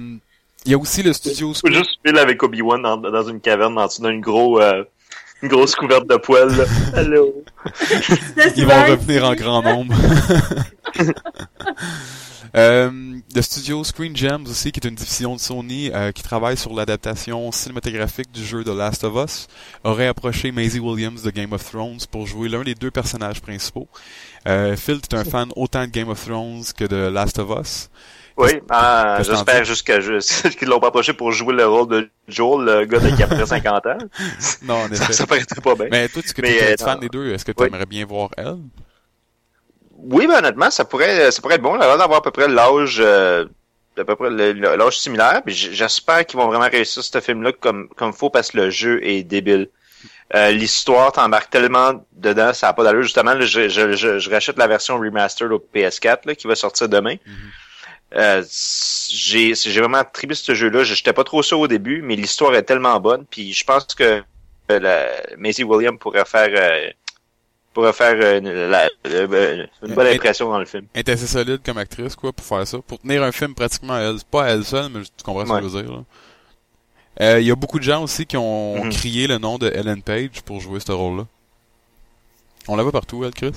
Il 0.66 0.72
y 0.72 0.76
a 0.76 0.78
aussi 0.78 1.02
le 1.04 1.14
studio 1.14 1.54
Faut 1.54 1.72
juste 1.72 1.92
Phil 2.06 2.18
avec 2.18 2.44
Obi-Wan 2.44 2.82
dans, 2.82 2.98
dans 2.98 3.24
une 3.30 3.40
caverne 3.40 3.78
en 3.78 3.86
dessous 3.88 4.06
d'une 4.06 4.20
gros, 4.20 4.60
euh, 4.62 4.84
une 5.42 5.48
grosse 5.48 5.74
couverte 5.74 6.06
de 6.10 6.18
poils. 6.18 6.54
là. 6.54 6.66
Allô? 6.96 7.34
C'est 8.36 8.58
Ils 8.58 8.66
vont 8.66 8.84
revenir 8.90 9.24
en 9.24 9.36
grand 9.36 9.62
nombre. 9.64 9.96
Euh, 12.56 12.90
le 13.36 13.42
studio 13.42 13.84
Screen 13.84 14.16
Gems 14.16 14.46
aussi, 14.48 14.72
qui 14.72 14.80
est 14.80 14.88
une 14.88 14.96
division 14.96 15.36
de 15.36 15.40
Sony 15.40 15.92
euh, 15.94 16.14
qui 16.14 16.24
travaille 16.24 16.56
sur 16.56 16.74
l'adaptation 16.74 17.52
cinématographique 17.52 18.32
du 18.32 18.44
jeu 18.44 18.64
The 18.64 18.70
Last 18.70 19.04
of 19.04 19.16
Us, 19.22 19.48
aurait 19.84 20.08
approché 20.08 20.52
Maisie 20.54 20.80
Williams 20.80 21.22
de 21.24 21.30
Game 21.30 21.52
of 21.52 21.70
Thrones 21.70 22.00
pour 22.10 22.26
jouer 22.26 22.48
l'un 22.48 22.64
des 22.64 22.74
deux 22.74 22.90
personnages 22.90 23.42
principaux. 23.42 23.90
Euh, 24.48 24.78
Phil, 24.78 25.02
tu 25.02 25.16
es 25.16 25.20
un 25.20 25.26
fan 25.26 25.50
autant 25.58 25.82
de 25.82 25.92
Game 25.92 26.08
of 26.08 26.24
Thrones 26.26 26.64
que 26.76 26.86
de 26.86 26.96
Last 27.10 27.38
of 27.38 27.50
Us? 27.60 27.90
Oui, 28.38 28.52
ah, 28.70 29.18
j'espère 29.24 29.66
juste 29.66 29.86
que 29.86 30.00
je, 30.00 30.48
qu'ils 30.58 30.70
l'ont 30.70 30.80
pas 30.80 30.88
approché 30.88 31.12
pour 31.12 31.34
jouer 31.34 31.54
le 31.54 31.68
rôle 31.68 31.90
de 31.90 32.10
Joel, 32.30 32.66
le 32.66 32.86
gars 32.86 33.00
de 33.00 33.10
qui 33.10 33.24
a 33.24 33.28
près 33.28 33.46
50 33.46 33.86
ans. 33.88 33.98
Non, 34.64 34.76
en 34.76 34.88
Ça, 34.88 35.04
effet. 35.04 35.14
ça 35.14 35.28
paraîtrait 35.28 35.62
pas 35.62 35.76
bien. 35.76 35.88
Mais 35.92 36.08
toi, 36.08 36.22
tu 36.24 36.46
es 36.46 36.74
euh, 36.74 36.76
fan 36.78 37.00
des 37.00 37.10
deux, 37.10 37.34
est-ce 37.34 37.44
que 37.44 37.52
tu 37.52 37.62
Oui. 37.62 37.68
aimerais 37.68 37.86
bien 37.86 38.06
voir 38.06 38.30
elle? 38.38 38.58
Oui, 39.98 40.28
ben 40.28 40.36
honnêtement, 40.36 40.70
ça 40.72 40.86
pourrait, 40.86 41.32
ça 41.32 41.42
pourrait 41.42 41.56
être 41.56 41.62
bon. 41.62 41.76
A 41.80 41.98
d'avoir 41.98 42.20
à 42.20 42.22
peu 42.22 42.32
près 42.32 42.48
l'âge, 42.48 42.98
euh, 43.00 43.46
à 43.98 44.04
peu 44.06 44.16
près 44.16 44.30
l'âge 44.30 45.00
similaire. 45.00 45.42
J'espère 45.48 46.26
qu'ils 46.26 46.40
vont 46.40 46.48
vraiment 46.48 46.70
réussir 46.70 47.04
ce 47.04 47.20
film-là 47.20 47.52
comme 47.54 47.90
comme 47.90 48.14
faut 48.14 48.30
parce 48.30 48.52
que 48.52 48.58
le 48.58 48.70
jeu 48.70 49.00
est 49.04 49.24
débile. 49.24 49.70
Euh, 50.36 50.52
L'histoire 50.52 51.12
t'embarque 51.14 51.50
tellement 51.50 52.06
dedans, 52.12 52.54
ça 52.54 52.68
a 52.70 52.74
pas 52.74 52.84
d'allure. 52.84 53.04
Justement, 53.04 53.34
là, 53.34 53.46
je, 53.46 53.70
je, 53.70 53.94
je, 53.94 54.20
je 54.20 54.30
rachète 54.30 54.58
la 54.58 54.68
version 54.68 55.00
remastered 55.00 55.52
au 55.52 55.66
PS4 55.74 56.20
là, 56.28 56.36
qui 56.36 56.48
va 56.48 56.56
sortir 56.56 56.90
demain. 56.90 57.16
Mhm. 57.26 57.34
Euh, 58.16 58.44
j'ai 59.10 59.54
j'ai 59.56 59.80
vraiment 59.82 60.04
trippé 60.04 60.34
ce 60.36 60.54
jeu-là. 60.54 60.84
Je- 60.84 60.94
J'étais 60.94 61.14
pas 61.14 61.24
trop 61.24 61.42
sûr 61.44 61.60
au 61.60 61.68
début, 61.68 62.02
mais 62.02 62.16
l'histoire 62.16 62.54
est 62.56 62.64
tellement 62.64 63.00
bonne. 63.00 63.26
Puis 63.30 63.54
je 63.54 63.64
pense 63.66 63.86
que 63.96 64.22
euh, 64.72 64.80
la, 64.80 65.08
Maisie 65.38 65.64
Williams 65.64 65.98
pourrait 66.00 66.26
faire 66.26 66.50
pourrait 67.78 67.94
faire 67.94 68.16
euh, 68.20 68.40
une, 68.40 68.50
la- 68.72 68.90
euh, 69.06 69.66
une 69.86 69.94
bonne 69.94 70.08
impression 70.08 70.50
dans 70.50 70.58
le 70.58 70.66
film. 70.66 70.88
Elle 70.96 71.02
est 71.02 71.10
assez 71.10 71.28
solide 71.28 71.60
comme 71.64 71.78
actrice, 71.78 72.16
quoi, 72.16 72.34
pour 72.34 72.44
faire 72.44 72.66
ça. 72.68 72.80
Pour 72.80 72.98
tenir 73.00 73.22
un 73.22 73.32
film 73.32 73.54
pratiquement 73.54 73.94
à 73.94 74.00
elle. 74.00 74.18
Pas 74.32 74.46
à 74.46 74.50
elle 74.50 74.66
seule, 74.66 74.90
mais 74.92 75.02
tu 75.04 75.24
comprends 75.24 75.46
ce 75.46 75.52
que 75.62 75.68
je 75.70 75.74
veux 75.76 75.84
dire, 75.84 75.92
là. 75.92 76.04
Euh, 77.22 77.40
Il 77.40 77.46
y 77.46 77.52
a 77.52 77.56
beaucoup 77.56 77.78
de 77.78 77.84
gens 77.84 78.02
aussi 78.04 78.26
qui 78.26 78.36
ont 78.38 78.84
Mhm. 78.86 78.90
crié 78.92 79.28
le 79.28 79.38
nom 79.38 79.60
de 79.60 79.68
Ellen 79.70 80.02
Page 80.02 80.42
pour 80.44 80.60
jouer 80.60 80.80
ce 80.80 80.92
rôle-là. 80.92 81.26
On 82.68 82.76
la 82.76 82.82
voit 82.84 82.92
partout, 82.92 83.24
elle, 83.24 83.34
Chris? 83.34 83.54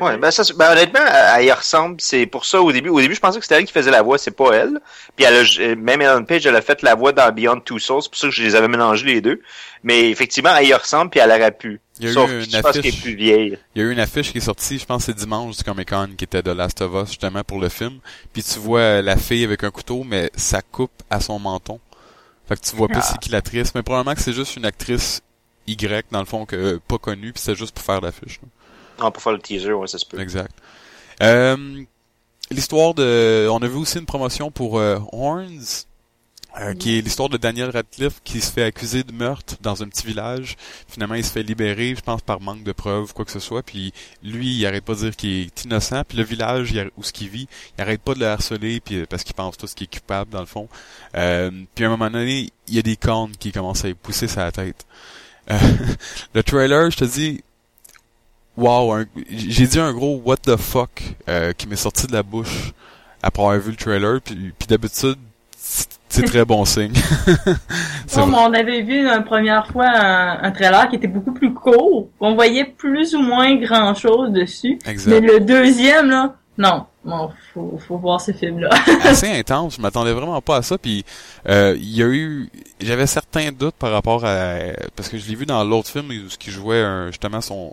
Ouais, 0.00 0.16
ben, 0.18 0.30
ça, 0.30 0.42
ben, 0.56 0.72
honnêtement, 0.72 1.00
elle 1.06 1.40
elle 1.40 1.44
y 1.46 1.52
ressemble. 1.52 1.96
C'est 2.00 2.26
pour 2.26 2.44
ça 2.44 2.60
au 2.60 2.72
début. 2.72 2.88
Au 2.88 3.00
début, 3.00 3.14
je 3.14 3.20
pensais 3.20 3.38
que 3.38 3.44
c'était 3.44 3.56
elle 3.56 3.64
qui 3.64 3.72
faisait 3.72 3.90
la 3.90 4.02
voix, 4.02 4.18
c'est 4.18 4.30
pas 4.30 4.52
elle. 4.52 4.80
Puis 5.16 5.24
elle 5.24 5.34
a, 5.34 5.44
euh, 5.60 5.76
même 5.76 6.00
Ellen 6.02 6.26
Page, 6.26 6.46
elle 6.46 6.56
a 6.56 6.62
fait 6.62 6.82
la 6.82 6.94
voix 6.94 7.12
dans 7.12 7.30
Beyond 7.32 7.60
Two 7.60 7.78
Souls. 7.78 8.02
C'est 8.02 8.08
pour 8.10 8.18
ça 8.18 8.28
que 8.28 8.34
je 8.34 8.42
les 8.42 8.54
avais 8.54 8.68
mélangés 8.68 9.06
les 9.06 9.20
deux. 9.20 9.40
Mais 9.84 10.10
effectivement, 10.10 10.54
elle 10.56 10.66
y 10.66 10.74
ressemble 10.74 11.10
puis 11.10 11.20
elle 11.20 11.30
aurait 11.30 11.52
pu. 11.52 11.80
Il 12.00 12.04
y 12.04 12.08
a 12.08 12.10
eu 12.10 12.14
Sauf 12.14 12.30
une 12.30 12.40
je 12.42 12.58
pense 12.60 12.72
qu'elle 12.72 12.86
est 12.86 12.88
affiche. 12.88 13.02
plus 13.02 13.14
vieille. 13.14 13.58
Il 13.74 13.82
y 13.82 13.84
a 13.84 13.88
eu 13.88 13.92
une 13.92 14.00
affiche 14.00 14.32
qui 14.32 14.38
est 14.38 14.42
sortie, 14.42 14.78
je 14.78 14.84
pense 14.84 15.06
que 15.06 15.12
c'est 15.12 15.18
dimanche 15.18 15.56
du 15.56 15.64
Comic 15.64 15.88
Con, 15.88 16.08
qui 16.16 16.24
était 16.24 16.42
de 16.42 16.50
Last 16.50 16.80
of 16.80 16.92
Us, 17.02 17.08
justement, 17.08 17.42
pour 17.44 17.60
le 17.60 17.68
film. 17.68 17.98
Puis 18.32 18.42
tu 18.42 18.58
vois 18.58 18.80
euh, 18.80 19.02
la 19.02 19.16
fille 19.16 19.44
avec 19.44 19.62
un 19.64 19.70
couteau, 19.70 20.04
mais 20.04 20.30
ça 20.36 20.62
coupe 20.62 20.90
à 21.10 21.20
son 21.20 21.38
menton. 21.38 21.78
Fait 22.48 22.56
que 22.56 22.60
tu 22.66 22.74
vois 22.76 22.88
pas 22.88 22.98
Ah. 22.98 23.02
c'est 23.02 23.18
qui 23.18 23.30
l'actrice, 23.30 23.74
mais 23.74 23.82
probablement 23.82 24.14
que 24.14 24.22
c'est 24.22 24.32
juste 24.32 24.56
une 24.56 24.64
actrice 24.64 25.20
Y, 25.66 26.06
dans 26.10 26.20
le 26.20 26.24
fond, 26.24 26.46
que 26.46 26.78
pas 26.88 26.98
connue, 26.98 27.32
puis 27.32 27.42
c'est 27.44 27.54
juste 27.54 27.74
pour 27.74 27.84
faire 27.84 28.00
l'affiche. 28.00 28.40
là. 28.42 28.48
Non, 28.98 29.10
pour 29.10 29.22
faire 29.22 29.32
le 29.32 29.38
teaser, 29.38 29.72
ouais, 29.72 29.86
ça 29.86 29.98
se 29.98 30.06
peut. 30.06 30.20
Exact. 30.20 30.54
Euh, 31.22 31.82
l'histoire 32.50 32.94
de... 32.94 33.48
On 33.50 33.58
a 33.58 33.68
vu 33.68 33.76
aussi 33.76 33.98
une 33.98 34.06
promotion 34.06 34.50
pour 34.50 34.78
euh, 34.78 34.98
Horns, 35.12 35.86
euh, 36.60 36.74
qui 36.74 36.98
est 36.98 37.02
l'histoire 37.02 37.28
de 37.28 37.36
Daniel 37.36 37.70
Radcliffe 37.70 38.20
qui 38.24 38.40
se 38.40 38.50
fait 38.50 38.64
accuser 38.64 39.04
de 39.04 39.12
meurtre 39.12 39.54
dans 39.60 39.82
un 39.82 39.88
petit 39.88 40.06
village. 40.06 40.56
Finalement, 40.88 41.14
il 41.14 41.24
se 41.24 41.30
fait 41.30 41.42
libérer, 41.42 41.94
je 41.94 42.00
pense, 42.00 42.22
par 42.22 42.40
manque 42.40 42.64
de 42.64 42.72
preuves, 42.72 43.12
quoi 43.12 43.24
que 43.24 43.30
ce 43.30 43.38
soit. 43.38 43.62
Puis 43.62 43.92
lui, 44.24 44.56
il 44.56 44.66
arrête 44.66 44.84
pas 44.84 44.94
de 44.94 45.00
dire 45.00 45.16
qu'il 45.16 45.30
est 45.30 45.64
innocent. 45.64 46.02
Puis 46.08 46.18
le 46.18 46.24
village 46.24 46.74
où 46.96 47.04
ce 47.04 47.12
qu'il 47.12 47.28
vit, 47.28 47.48
il 47.76 47.82
arrête 47.82 48.00
pas 48.00 48.14
de 48.14 48.20
le 48.20 48.26
harceler 48.26 48.80
puis, 48.80 48.96
euh, 48.96 49.06
parce 49.08 49.22
qu'il 49.24 49.34
pense 49.34 49.56
tout 49.56 49.66
ce 49.66 49.76
qui 49.76 49.84
est 49.84 49.98
coupable, 49.98 50.30
dans 50.30 50.40
le 50.40 50.46
fond. 50.46 50.68
Euh, 51.16 51.50
puis 51.74 51.84
à 51.84 51.88
un 51.88 51.90
moment 51.90 52.10
donné, 52.10 52.50
il 52.66 52.74
y 52.74 52.78
a 52.78 52.82
des 52.82 52.96
cornes 52.96 53.32
qui 53.38 53.52
commencent 53.52 53.84
à 53.84 53.94
pousser 53.94 54.26
sa 54.26 54.50
tête. 54.50 54.86
Euh, 55.50 55.58
le 56.34 56.42
trailer, 56.42 56.90
je 56.90 56.96
te 56.96 57.04
dis, 57.04 57.42
wow, 58.58 58.92
un- 58.92 59.06
j'ai 59.30 59.66
dit 59.66 59.78
un 59.80 59.92
gros 59.92 60.20
what 60.24 60.36
the 60.38 60.56
fuck 60.56 61.02
euh, 61.28 61.52
qui 61.52 61.66
m'est 61.68 61.76
sorti 61.76 62.06
de 62.06 62.12
la 62.12 62.22
bouche 62.22 62.72
après 63.22 63.42
avoir 63.42 63.58
vu 63.58 63.70
le 63.70 63.76
trailer. 63.76 64.20
Puis, 64.20 64.52
puis 64.58 64.66
d'habitude, 64.68 65.16
c'est 65.56 66.22
très 66.24 66.44
bon 66.44 66.64
signe. 66.64 66.92
Comme 68.14 68.30
vrai. 68.32 68.40
on 68.46 68.52
avait 68.54 68.82
vu 68.82 69.06
une 69.06 69.24
première 69.24 69.66
fois 69.68 69.86
un, 69.88 70.42
un 70.42 70.50
trailer 70.50 70.88
qui 70.88 70.96
était 70.96 71.06
beaucoup 71.08 71.32
plus 71.32 71.52
court, 71.52 72.08
on 72.20 72.34
voyait 72.34 72.64
plus 72.64 73.14
ou 73.14 73.20
moins 73.22 73.54
grand 73.56 73.94
chose 73.94 74.30
dessus. 74.32 74.78
Mais 74.86 74.92
Exact. 74.92 75.20
le 75.20 75.40
deuxième, 75.40 76.10
là, 76.10 76.34
non. 76.56 76.86
Bon, 77.04 77.30
faut, 77.54 77.78
faut 77.86 77.96
voir 77.96 78.20
ce 78.20 78.32
film-là. 78.32 78.68
assez 79.04 79.30
intense. 79.30 79.76
Je 79.76 79.80
m'attendais 79.80 80.12
vraiment 80.12 80.40
pas 80.42 80.56
à 80.56 80.62
ça. 80.62 80.76
Puis 80.76 81.04
euh, 81.48 81.74
il 81.78 81.94
y 81.96 82.02
a 82.02 82.06
eu, 82.06 82.50
j'avais 82.80 83.06
certains 83.06 83.50
doutes 83.50 83.76
par 83.76 83.92
rapport 83.92 84.24
à 84.26 84.56
parce 84.94 85.08
que 85.08 85.16
je 85.16 85.26
l'ai 85.28 85.34
vu 85.34 85.46
dans 85.46 85.62
l'autre 85.64 85.88
film 85.88 86.08
où 86.10 86.28
ce 86.28 86.36
qui 86.36 86.50
jouait 86.50 86.82
un- 86.82 87.06
justement 87.06 87.40
son, 87.40 87.72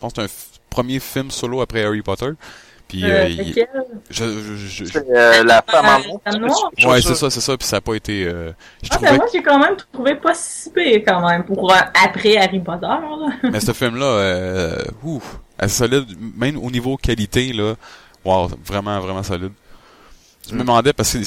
pense 0.00 0.12
que 0.12 0.22
c'est 0.26 0.26
un 0.26 0.30
premier 0.70 0.98
film 1.00 1.30
solo 1.30 1.60
après 1.60 1.84
Harry 1.84 2.02
Potter. 2.02 2.30
Puis 2.88 3.04
euh, 3.08 3.24
Euh, 3.24 3.28
il- 3.28 3.48
lequel? 3.50 3.68
je, 4.10 4.24
je, 4.24 4.56
je- 4.56 4.84
je- 4.84 4.92
C'est, 4.92 5.08
euh, 5.10 5.44
la 5.44 5.62
femme 5.62 5.86
en 5.86 6.00
Euh, 6.00 6.04
noir. 6.08 6.20
Femme 6.24 6.40
noire? 6.40 6.70
Je 6.76 6.88
ouais, 6.88 7.00
c'est 7.02 7.14
ça, 7.14 7.30
c'est 7.30 7.40
ça. 7.40 7.56
Puis 7.56 7.66
ça 7.68 7.76
a 7.76 7.80
pas 7.80 7.94
été. 7.94 8.24
euh, 8.24 8.50
je 8.82 8.88
Ah, 8.90 8.94
trouvais 8.96 9.10
ben 9.12 9.16
moi, 9.18 9.26
j'ai 9.32 9.42
quand 9.42 9.58
même 9.60 9.76
trouvé 9.92 10.14
pas 10.16 10.34
si 10.34 10.70
pire, 10.70 11.00
quand 11.06 11.28
même, 11.28 11.44
pour 11.44 11.72
euh, 11.72 11.76
après 12.04 12.36
Harry 12.36 12.58
Potter, 12.58 12.86
là. 12.86 13.28
Mais 13.52 13.60
ce 13.60 13.72
film-là, 13.72 14.04
euh, 14.06 14.84
ouf, 15.04 15.38
assez 15.56 15.76
solide, 15.76 16.06
même 16.36 16.56
au 16.56 16.68
niveau 16.70 16.96
qualité, 16.96 17.52
là. 17.52 17.74
Wow, 18.24 18.50
vraiment, 18.66 18.98
vraiment 18.98 19.22
solide. 19.22 19.52
Je 20.48 20.54
me 20.54 20.60
demandais, 20.60 20.92
parce 20.92 21.12
que 21.12 21.18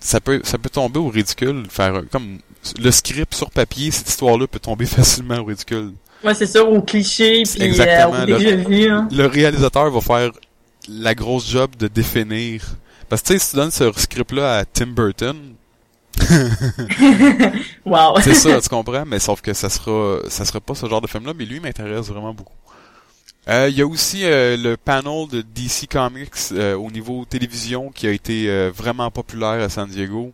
ça 0.00 0.20
peut, 0.20 0.40
ça 0.42 0.58
peut 0.58 0.68
tomber 0.68 0.98
au 0.98 1.08
ridicule, 1.10 1.64
faire, 1.70 1.94
un- 1.94 2.02
comme, 2.06 2.38
le 2.78 2.90
script 2.90 3.34
sur 3.34 3.50
papier, 3.52 3.92
cette 3.92 4.08
histoire-là 4.08 4.48
peut 4.48 4.58
tomber 4.58 4.86
facilement 4.86 5.38
au 5.38 5.44
ridicule. 5.44 5.92
Ouais, 6.24 6.34
c'est 6.34 6.46
ça, 6.46 6.64
au 6.64 6.80
cliché, 6.82 7.42
puis 7.42 7.62
euh, 7.62 7.66
exactement, 7.66 8.22
au 8.22 8.26
là. 8.26 8.38
déjà 8.38 8.56
vu. 8.56 8.88
Hein. 8.90 9.08
Le 9.12 9.26
réalisateur 9.26 9.90
va 9.90 10.00
faire 10.00 10.30
la 10.88 11.14
grosse 11.14 11.48
job 11.48 11.70
de 11.78 11.86
définir. 11.88 12.62
Parce 13.08 13.22
que, 13.22 13.28
tu 13.28 13.32
sais, 13.34 13.38
si 13.38 13.50
tu 13.50 13.56
donnes 13.56 13.70
ce 13.70 13.92
script-là 13.92 14.58
à 14.58 14.64
Tim 14.64 14.86
Burton, 14.86 15.36
wow. 17.84 18.18
C'est 18.22 18.34
ça, 18.34 18.60
tu 18.60 18.68
comprends, 18.68 19.04
mais 19.06 19.18
sauf 19.18 19.40
que 19.40 19.52
ça 19.52 19.68
sera 19.68 20.18
ça 20.28 20.44
sera 20.44 20.60
pas 20.60 20.74
ce 20.74 20.86
genre 20.86 21.00
de 21.00 21.06
film-là, 21.08 21.32
mais 21.36 21.44
lui 21.44 21.60
m'intéresse 21.60 22.06
vraiment 22.06 22.32
beaucoup. 22.32 22.54
Euh, 23.48 23.68
Il 23.70 23.76
y 23.76 23.82
a 23.82 23.86
aussi 23.86 24.24
euh, 24.24 24.56
le 24.56 24.76
panel 24.76 25.28
de 25.30 25.42
DC 25.42 25.86
Comics 25.90 26.30
euh, 26.52 26.74
au 26.76 26.90
niveau 26.90 27.24
télévision 27.28 27.90
qui 27.90 28.06
a 28.06 28.10
été 28.10 28.48
euh, 28.48 28.70
vraiment 28.74 29.10
populaire 29.10 29.62
à 29.62 29.68
San 29.68 29.88
Diego. 29.88 30.32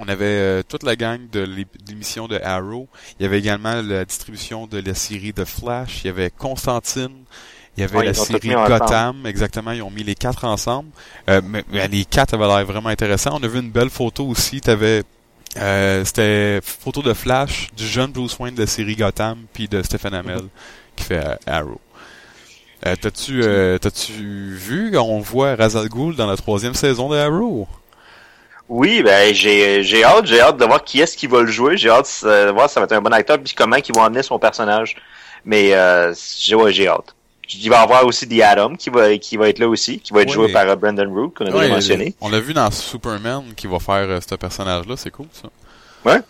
On 0.00 0.08
avait 0.08 0.24
euh, 0.26 0.62
toute 0.66 0.82
la 0.84 0.96
gang 0.96 1.20
de 1.32 1.40
l'é- 1.40 1.66
l'émission 1.88 2.28
de 2.28 2.38
Arrow. 2.42 2.88
Il 3.18 3.22
y 3.24 3.26
avait 3.26 3.38
également 3.38 3.82
la 3.82 4.04
distribution 4.04 4.66
de 4.66 4.78
la 4.78 4.94
série 4.94 5.32
The 5.32 5.44
Flash. 5.44 6.02
Il 6.04 6.06
y 6.06 6.10
avait 6.10 6.30
Constantine. 6.30 7.24
Il 7.76 7.80
y 7.80 7.84
avait 7.84 7.98
Ouais, 7.98 8.04
la 8.06 8.14
série. 8.14 8.48
Gotham. 8.48 9.26
Exactement, 9.26 9.72
ils 9.72 9.82
ont 9.82 9.90
mis 9.90 10.02
les 10.04 10.14
quatre 10.14 10.44
ensemble. 10.44 10.90
Euh, 11.28 11.40
mais, 11.44 11.64
mais 11.72 11.86
les 11.88 12.04
quatre 12.04 12.34
avaient 12.34 12.46
l'air 12.46 12.64
vraiment 12.66 12.88
intéressants. 12.88 13.38
On 13.40 13.42
a 13.42 13.48
vu 13.48 13.58
une 13.60 13.70
belle 13.70 13.90
photo 13.90 14.26
aussi. 14.26 14.60
T'avais 14.60 15.02
euh, 15.56 16.04
c'était 16.04 16.60
photo 16.62 17.02
de 17.02 17.14
Flash 17.14 17.68
du 17.76 17.86
jeune 17.86 18.12
Bruce 18.12 18.38
Wayne 18.38 18.54
de 18.54 18.60
la 18.62 18.66
série 18.66 18.96
Gotham 18.96 19.38
puis 19.52 19.66
de 19.66 19.82
Stephen 19.82 20.12
Amell 20.14 20.42
qui 20.94 21.04
fait 21.04 21.24
euh, 21.24 21.34
Arrow. 21.46 21.80
T'as-tu 22.82 23.42
t'as-tu 23.80 24.12
vu 24.54 24.96
on 24.96 25.18
voit 25.18 25.56
Ra's 25.56 25.74
al 25.74 25.88
Ghul 25.88 26.14
dans 26.14 26.26
la 26.28 26.36
troisième 26.36 26.74
saison 26.74 27.08
de 27.08 27.16
Arrow? 27.16 27.66
Oui, 28.68 29.02
ben 29.02 29.32
j'ai 29.34 29.82
j'ai 29.82 30.04
hâte, 30.04 30.26
j'ai 30.26 30.40
hâte 30.40 30.58
de 30.58 30.64
voir 30.64 30.84
qui 30.84 31.00
est-ce 31.00 31.16
qui 31.16 31.26
va 31.26 31.40
le 31.40 31.46
jouer. 31.46 31.76
J'ai 31.78 31.88
hâte 31.88 32.10
euh, 32.24 32.48
de 32.48 32.52
voir 32.52 32.68
si 32.68 32.74
ça 32.74 32.80
va 32.80 32.84
être 32.84 32.92
un 32.92 33.00
bon 33.00 33.12
acteur 33.12 33.38
puis 33.38 33.54
comment 33.54 33.76
ils 33.76 33.94
vont 33.94 34.02
amener 34.04 34.22
son 34.22 34.38
personnage. 34.38 34.96
Mais 35.44 35.72
euh, 35.74 36.12
j'ai 36.38 36.54
ouais, 36.54 36.72
j'ai 36.72 36.86
hâte. 36.88 37.14
Il 37.50 37.70
va 37.70 37.76
y 37.76 37.82
avoir 37.82 38.04
aussi 38.04 38.28
The 38.28 38.42
Atom 38.42 38.76
qui 38.76 38.90
va 38.90 39.16
qui 39.16 39.38
va 39.38 39.48
être 39.48 39.58
là 39.58 39.68
aussi, 39.68 40.00
qui 40.00 40.12
va 40.12 40.20
être 40.20 40.28
Ouais. 40.28 40.34
joué 40.34 40.52
par 40.52 40.68
euh, 40.68 40.76
Brandon 40.76 41.08
Root 41.10 41.30
qu'on 41.30 41.46
a 41.46 41.50
Ouais, 41.50 41.62
déjà 41.62 41.74
mentionné. 41.76 42.14
On 42.20 42.28
l'a 42.28 42.40
vu 42.40 42.52
dans 42.52 42.70
Superman 42.70 43.42
qui 43.56 43.66
va 43.66 43.78
faire 43.78 43.94
euh, 44.06 44.20
ce 44.28 44.34
personnage-là, 44.34 44.96
c'est 44.98 45.10
cool 45.10 45.26
ça. 45.32 45.48
Ouais. 46.04 46.20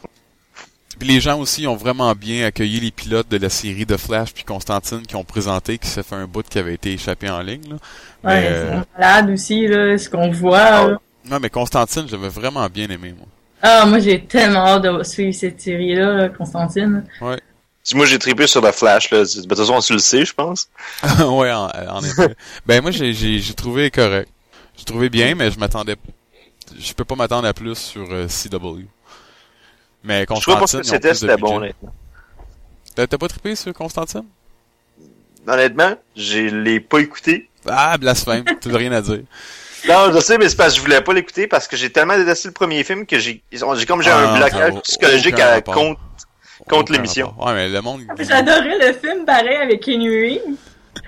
Puis 0.96 1.08
les 1.08 1.20
gens 1.20 1.38
aussi 1.40 1.66
ont 1.66 1.76
vraiment 1.76 2.12
bien 2.14 2.44
accueilli 2.46 2.78
les 2.80 2.90
pilotes 2.92 3.28
de 3.28 3.36
la 3.36 3.48
série 3.50 3.86
de 3.86 3.96
Flash 3.96 4.32
puis 4.32 4.44
Constantine 4.44 5.02
qui 5.06 5.16
ont 5.16 5.24
présenté 5.24 5.78
qui 5.78 5.88
s'est 5.88 6.02
fait 6.04 6.14
un 6.16 6.26
bout 6.26 6.42
qui 6.48 6.58
avait 6.58 6.74
été 6.74 6.92
échappé 6.92 7.28
en 7.28 7.40
ligne. 7.40 7.68
Là. 7.68 7.76
Ouais, 8.24 8.40
Mais, 8.40 8.46
euh, 8.50 8.80
c'est 8.94 9.00
malade 9.00 9.30
aussi, 9.30 9.66
là, 9.66 9.98
ce 9.98 10.08
qu'on 10.08 10.30
voit. 10.30 10.58
Ah, 10.58 10.86
là. 10.88 10.98
Non 11.30 11.38
mais 11.40 11.50
Constantine, 11.50 12.06
j'avais 12.08 12.28
vraiment 12.28 12.66
bien 12.68 12.88
aimé 12.88 13.14
moi. 13.16 13.26
Ah, 13.60 13.86
moi, 13.86 13.98
j'ai 13.98 14.24
tellement 14.24 14.66
hâte 14.66 14.82
de 14.82 15.02
suivre 15.02 15.34
cette 15.34 15.60
série-là, 15.60 16.12
là, 16.12 16.28
Constantine. 16.28 17.04
Si 17.82 17.96
moi 17.96 18.06
j'ai 18.06 18.18
trippé 18.18 18.46
sur 18.46 18.60
The 18.62 18.70
Flash 18.70 19.10
là, 19.10 19.20
de 19.24 19.24
toute 19.24 19.56
façon 19.56 19.80
tu 19.80 19.94
le 19.94 19.98
sais, 19.98 20.24
je 20.24 20.34
pense. 20.34 20.68
ouais, 21.20 21.50
en, 21.50 21.70
en 21.88 22.04
effet. 22.04 22.36
ben 22.66 22.82
moi 22.82 22.90
j'ai 22.90 23.14
j'ai 23.14 23.38
j'ai 23.38 23.54
trouvé 23.54 23.90
correct. 23.90 24.28
J'ai 24.76 24.84
trouvé 24.84 25.08
bien, 25.08 25.34
mais 25.34 25.50
je 25.50 25.58
m'attendais 25.58 25.96
je 26.78 26.92
peux 26.92 27.04
pas 27.04 27.14
m'attendre 27.14 27.48
à 27.48 27.54
plus 27.54 27.76
sur 27.76 28.06
euh, 28.10 28.26
CW. 28.26 28.84
Mais 30.04 30.20
Je 30.20 30.24
trouvais 30.40 30.54
pas 30.56 30.60
Constantine, 30.60 31.00
que 31.00 31.14
c'était 31.14 31.36
bon 31.36 31.56
honnêtement. 31.56 31.94
T'as 32.94 33.06
t'as 33.06 33.18
pas 33.18 33.28
trippé 33.28 33.54
sur 33.54 33.72
Constantine? 33.72 34.24
Honnêtement, 35.46 35.94
je 36.14 36.40
l'ai 36.40 36.80
pas 36.80 36.98
écouté. 36.98 37.48
Ah, 37.66 37.96
blasphème, 37.96 38.44
t'as 38.60 38.76
rien 38.76 38.92
à 38.92 39.00
dire. 39.00 39.22
Non, 39.86 40.12
je 40.12 40.20
sais, 40.20 40.38
mais 40.38 40.48
c'est 40.48 40.56
parce 40.56 40.70
que 40.72 40.76
je 40.78 40.82
voulais 40.82 41.00
pas 41.00 41.12
l'écouter 41.12 41.46
parce 41.46 41.68
que 41.68 41.76
j'ai 41.76 41.90
tellement 41.90 42.16
détesté 42.16 42.48
le 42.48 42.54
premier 42.54 42.82
film 42.84 43.06
que 43.06 43.18
j'ai 43.18 43.42
comme 43.86 44.02
j'ai 44.02 44.10
Ah, 44.10 44.18
un 44.18 44.40
ça 44.40 44.48
blocage 44.48 44.82
psychologique 44.82 45.38
à, 45.38 45.60
contre 45.60 46.00
Contre 46.68 46.92
l'émission. 46.92 47.34
Ouais, 47.38 47.54
mais 47.54 47.68
le 47.68 47.80
monde. 47.80 48.02
J'adorais 48.18 48.78
le 48.78 48.92
film 48.92 49.24
pareil 49.24 49.56
avec 49.56 49.80
Kenny 49.80 50.08
Reeves. 50.08 50.56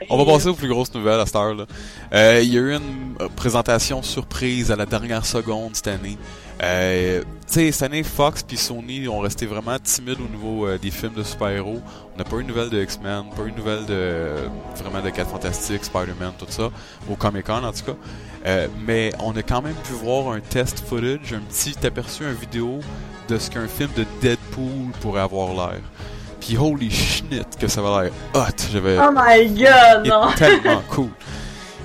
On 0.08 0.16
va 0.16 0.24
passer 0.24 0.48
aux 0.48 0.54
plus 0.54 0.68
grosses 0.68 0.94
nouvelles 0.94 1.20
à 1.20 1.26
cette 1.26 1.36
heure-là. 1.36 1.66
Euh, 2.12 2.40
il 2.42 2.52
y 2.52 2.56
a 2.56 2.60
eu 2.60 2.74
une 2.74 3.16
euh, 3.20 3.28
présentation 3.36 4.02
surprise 4.02 4.70
à 4.70 4.76
la 4.76 4.86
dernière 4.86 5.26
seconde 5.26 5.76
cette 5.76 5.88
année. 5.88 6.16
Euh, 6.62 7.22
cette 7.46 7.82
année, 7.82 8.02
Fox 8.02 8.42
puis 8.42 8.56
Sony 8.56 9.08
ont 9.08 9.20
resté 9.20 9.46
vraiment 9.46 9.78
timides 9.78 10.18
au 10.20 10.28
niveau 10.28 10.66
euh, 10.66 10.78
des 10.78 10.90
films 10.90 11.14
de 11.14 11.22
super-héros. 11.22 11.80
On 12.14 12.18
n'a 12.18 12.24
pas 12.24 12.36
eu 12.36 12.42
de 12.42 12.48
nouvelles 12.48 12.70
de 12.70 12.82
X-Men, 12.82 13.24
pas 13.34 13.44
eu 13.44 13.50
de 13.52 13.56
nouvelles 13.56 13.86
de 13.86 13.94
euh, 13.94 14.48
vraiment 14.76 15.02
de 15.02 15.10
4 15.10 15.30
Fantastiques, 15.30 15.84
Spider-Man, 15.84 16.32
tout 16.38 16.46
ça, 16.48 16.70
au 17.10 17.16
Comic-Con 17.16 17.64
en 17.64 17.72
tout 17.72 17.84
cas. 17.84 17.96
Euh, 18.46 18.68
mais 18.86 19.12
on 19.20 19.34
a 19.36 19.42
quand 19.42 19.62
même 19.62 19.74
pu 19.84 19.92
voir 19.92 20.32
un 20.32 20.40
test 20.40 20.80
footage, 20.86 21.32
un 21.32 21.40
petit 21.40 21.74
aperçu, 21.86 22.24
un 22.24 22.32
vidéo 22.32 22.80
de 23.28 23.38
ce 23.38 23.50
qu'un 23.50 23.68
film 23.68 23.90
de 23.96 24.04
Deadpool 24.20 24.92
pourrait 25.00 25.22
avoir 25.22 25.54
l'air. 25.54 25.80
Puis 26.40 26.56
holy 26.56 26.90
shit 26.90 27.24
que 27.58 27.68
ça 27.68 27.82
va 27.82 28.02
l'air 28.04 28.12
hot. 28.34 28.40
J'avais 28.72 28.96
Oh 28.98 29.10
my 29.14 29.46
god, 29.50 30.06
non. 30.06 30.32
tellement 30.36 30.82
cool. 30.88 31.08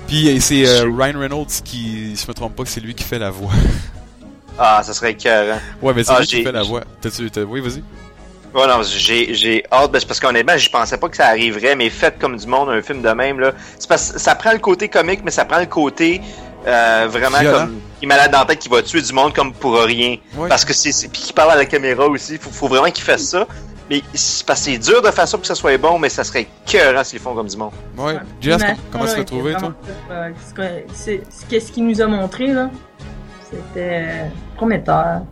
Puis 0.06 0.28
euh, 0.28 0.40
c'est 0.40 0.66
euh, 0.66 0.84
Ryan 0.84 1.18
Reynolds 1.18 1.46
qui, 1.64 2.12
si 2.16 2.24
je 2.24 2.28
me 2.30 2.34
trompe 2.34 2.56
pas, 2.56 2.62
que 2.64 2.68
c'est 2.70 2.80
lui 2.80 2.94
qui 2.94 3.04
fait 3.04 3.18
la 3.18 3.30
voix. 3.30 3.52
Ah, 4.58 4.80
ça 4.82 4.94
serait 4.94 5.10
écœurant. 5.12 5.58
Ouais, 5.82 5.92
mais 5.94 6.02
c'est 6.02 6.12
Ah, 6.16 6.20
lui 6.20 6.26
qui 6.26 6.42
fait 6.42 6.50
la 6.50 6.62
voix. 6.62 6.80
T'as-tu, 7.02 7.30
t'as- 7.30 7.42
oui, 7.42 7.60
vas-y. 7.60 7.82
Ouais, 8.58 8.66
non, 8.66 8.80
j'ai, 8.82 9.34
j'ai 9.34 9.62
hâte, 9.70 9.92
ben, 9.92 10.00
c'est 10.00 10.06
parce 10.06 10.18
qu'honnêtement, 10.18 10.56
j'y 10.56 10.70
pensais 10.70 10.96
pas 10.96 11.10
que 11.10 11.16
ça 11.18 11.26
arriverait, 11.26 11.76
mais 11.76 11.90
fait 11.90 12.18
comme 12.18 12.38
du 12.38 12.46
monde, 12.46 12.70
un 12.70 12.80
film 12.80 13.02
de 13.02 13.10
même, 13.10 13.38
là. 13.38 13.52
C'est 13.78 13.86
parce 13.86 14.12
que 14.12 14.18
ça 14.18 14.34
prend 14.34 14.52
le 14.52 14.58
côté 14.58 14.88
comique, 14.88 15.20
mais 15.22 15.30
ça 15.30 15.44
prend 15.44 15.58
le 15.60 15.66
côté, 15.66 16.22
euh, 16.66 17.06
vraiment 17.10 17.38
Violent. 17.40 17.58
comme, 17.66 17.80
qui 17.98 18.06
est 18.06 18.08
malade 18.08 18.32
dans 18.32 18.38
la 18.38 18.44
tête, 18.46 18.60
qui 18.60 18.70
va 18.70 18.80
tuer 18.80 19.02
du 19.02 19.12
monde 19.12 19.34
comme 19.34 19.52
pour 19.52 19.74
rien. 19.78 20.16
Ouais. 20.38 20.48
Parce 20.48 20.64
que 20.64 20.72
c'est, 20.72 20.92
c'est 20.92 21.08
puis 21.08 21.20
qui 21.20 21.32
parle 21.34 21.50
à 21.50 21.56
la 21.56 21.66
caméra 21.66 22.06
aussi, 22.06 22.38
faut, 22.38 22.48
faut 22.50 22.68
vraiment 22.68 22.90
qu'il 22.90 23.04
fasse 23.04 23.24
ça. 23.24 23.46
Mais 23.88 24.02
c'est 24.14 24.78
dur 24.78 25.00
de 25.00 25.10
faire 25.10 25.28
ça 25.28 25.36
pour 25.36 25.42
que 25.42 25.46
ça 25.46 25.54
soit 25.54 25.78
bon, 25.78 25.98
mais 25.98 26.08
ça 26.08 26.24
serait 26.24 26.48
écœurant 26.66 27.04
s'ils 27.04 27.20
font 27.20 27.34
comme 27.34 27.46
du 27.46 27.56
monde. 27.56 27.70
Ouais. 27.96 28.16
Jess, 28.40 28.60
comment 28.90 29.06
tu 29.06 29.16
l'as 29.16 29.24
trouvé, 29.24 29.54
toi? 29.54 29.74
euh, 30.10 30.30
Qu'est-ce 31.48 31.70
qu'il 31.72 31.86
nous 31.86 32.00
a 32.00 32.06
montré, 32.06 32.48
là? 32.48 32.70
C'était 33.48 34.02
euh, 34.04 34.28
prometteur. 34.56 35.22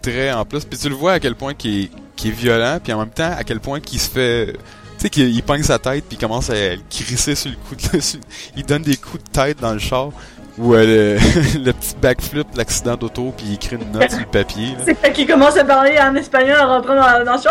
Très 0.00 0.32
en 0.32 0.44
plus. 0.46 0.64
Puis 0.64 0.78
tu 0.78 0.88
le 0.88 0.94
vois 0.94 1.12
à 1.12 1.20
quel 1.20 1.34
point 1.34 1.52
qu'il 1.52 1.84
est, 1.84 1.90
qu'il 2.16 2.30
est 2.30 2.34
violent, 2.34 2.78
puis 2.82 2.92
en 2.92 2.98
même 3.00 3.10
temps 3.10 3.32
à 3.36 3.44
quel 3.44 3.60
point 3.60 3.80
qu'il 3.80 4.00
se 4.00 4.10
fait... 4.10 4.52
Tu 4.54 5.04
sais, 5.06 5.10
qu'il 5.10 5.28
il 5.34 5.42
pogne 5.42 5.62
sa 5.62 5.78
tête, 5.78 6.04
puis 6.08 6.16
il 6.16 6.20
commence 6.20 6.50
à 6.50 6.54
le 6.54 6.80
crisser 6.90 7.34
sur 7.34 7.50
le 7.50 7.56
coup 7.56 7.74
de... 7.74 8.00
Il 8.56 8.64
donne 8.66 8.82
des 8.82 8.96
coups 8.96 9.22
de 9.24 9.30
tête 9.30 9.58
dans 9.60 9.72
le 9.72 9.78
char. 9.78 10.10
Ou 10.58 10.74
euh, 10.74 10.84
le, 11.18 11.58
le 11.64 11.72
petit 11.72 11.94
backflip, 12.00 12.46
l'accident 12.56 12.96
d'auto, 12.96 13.32
puis 13.36 13.46
il 13.48 13.54
écrit 13.54 13.76
une 13.76 13.90
note 13.92 14.10
sur 14.10 14.20
le 14.20 14.26
papier. 14.26 14.74
là. 14.76 14.94
C'est 15.02 15.12
qu'il 15.12 15.26
commence 15.26 15.56
à 15.56 15.64
parler 15.64 15.98
en 15.98 16.14
espagnol 16.16 16.58
en 16.60 16.68
rentrant 16.68 16.94
dans, 16.96 17.24
dans 17.24 17.32
le 17.34 17.40
show. 17.40 17.48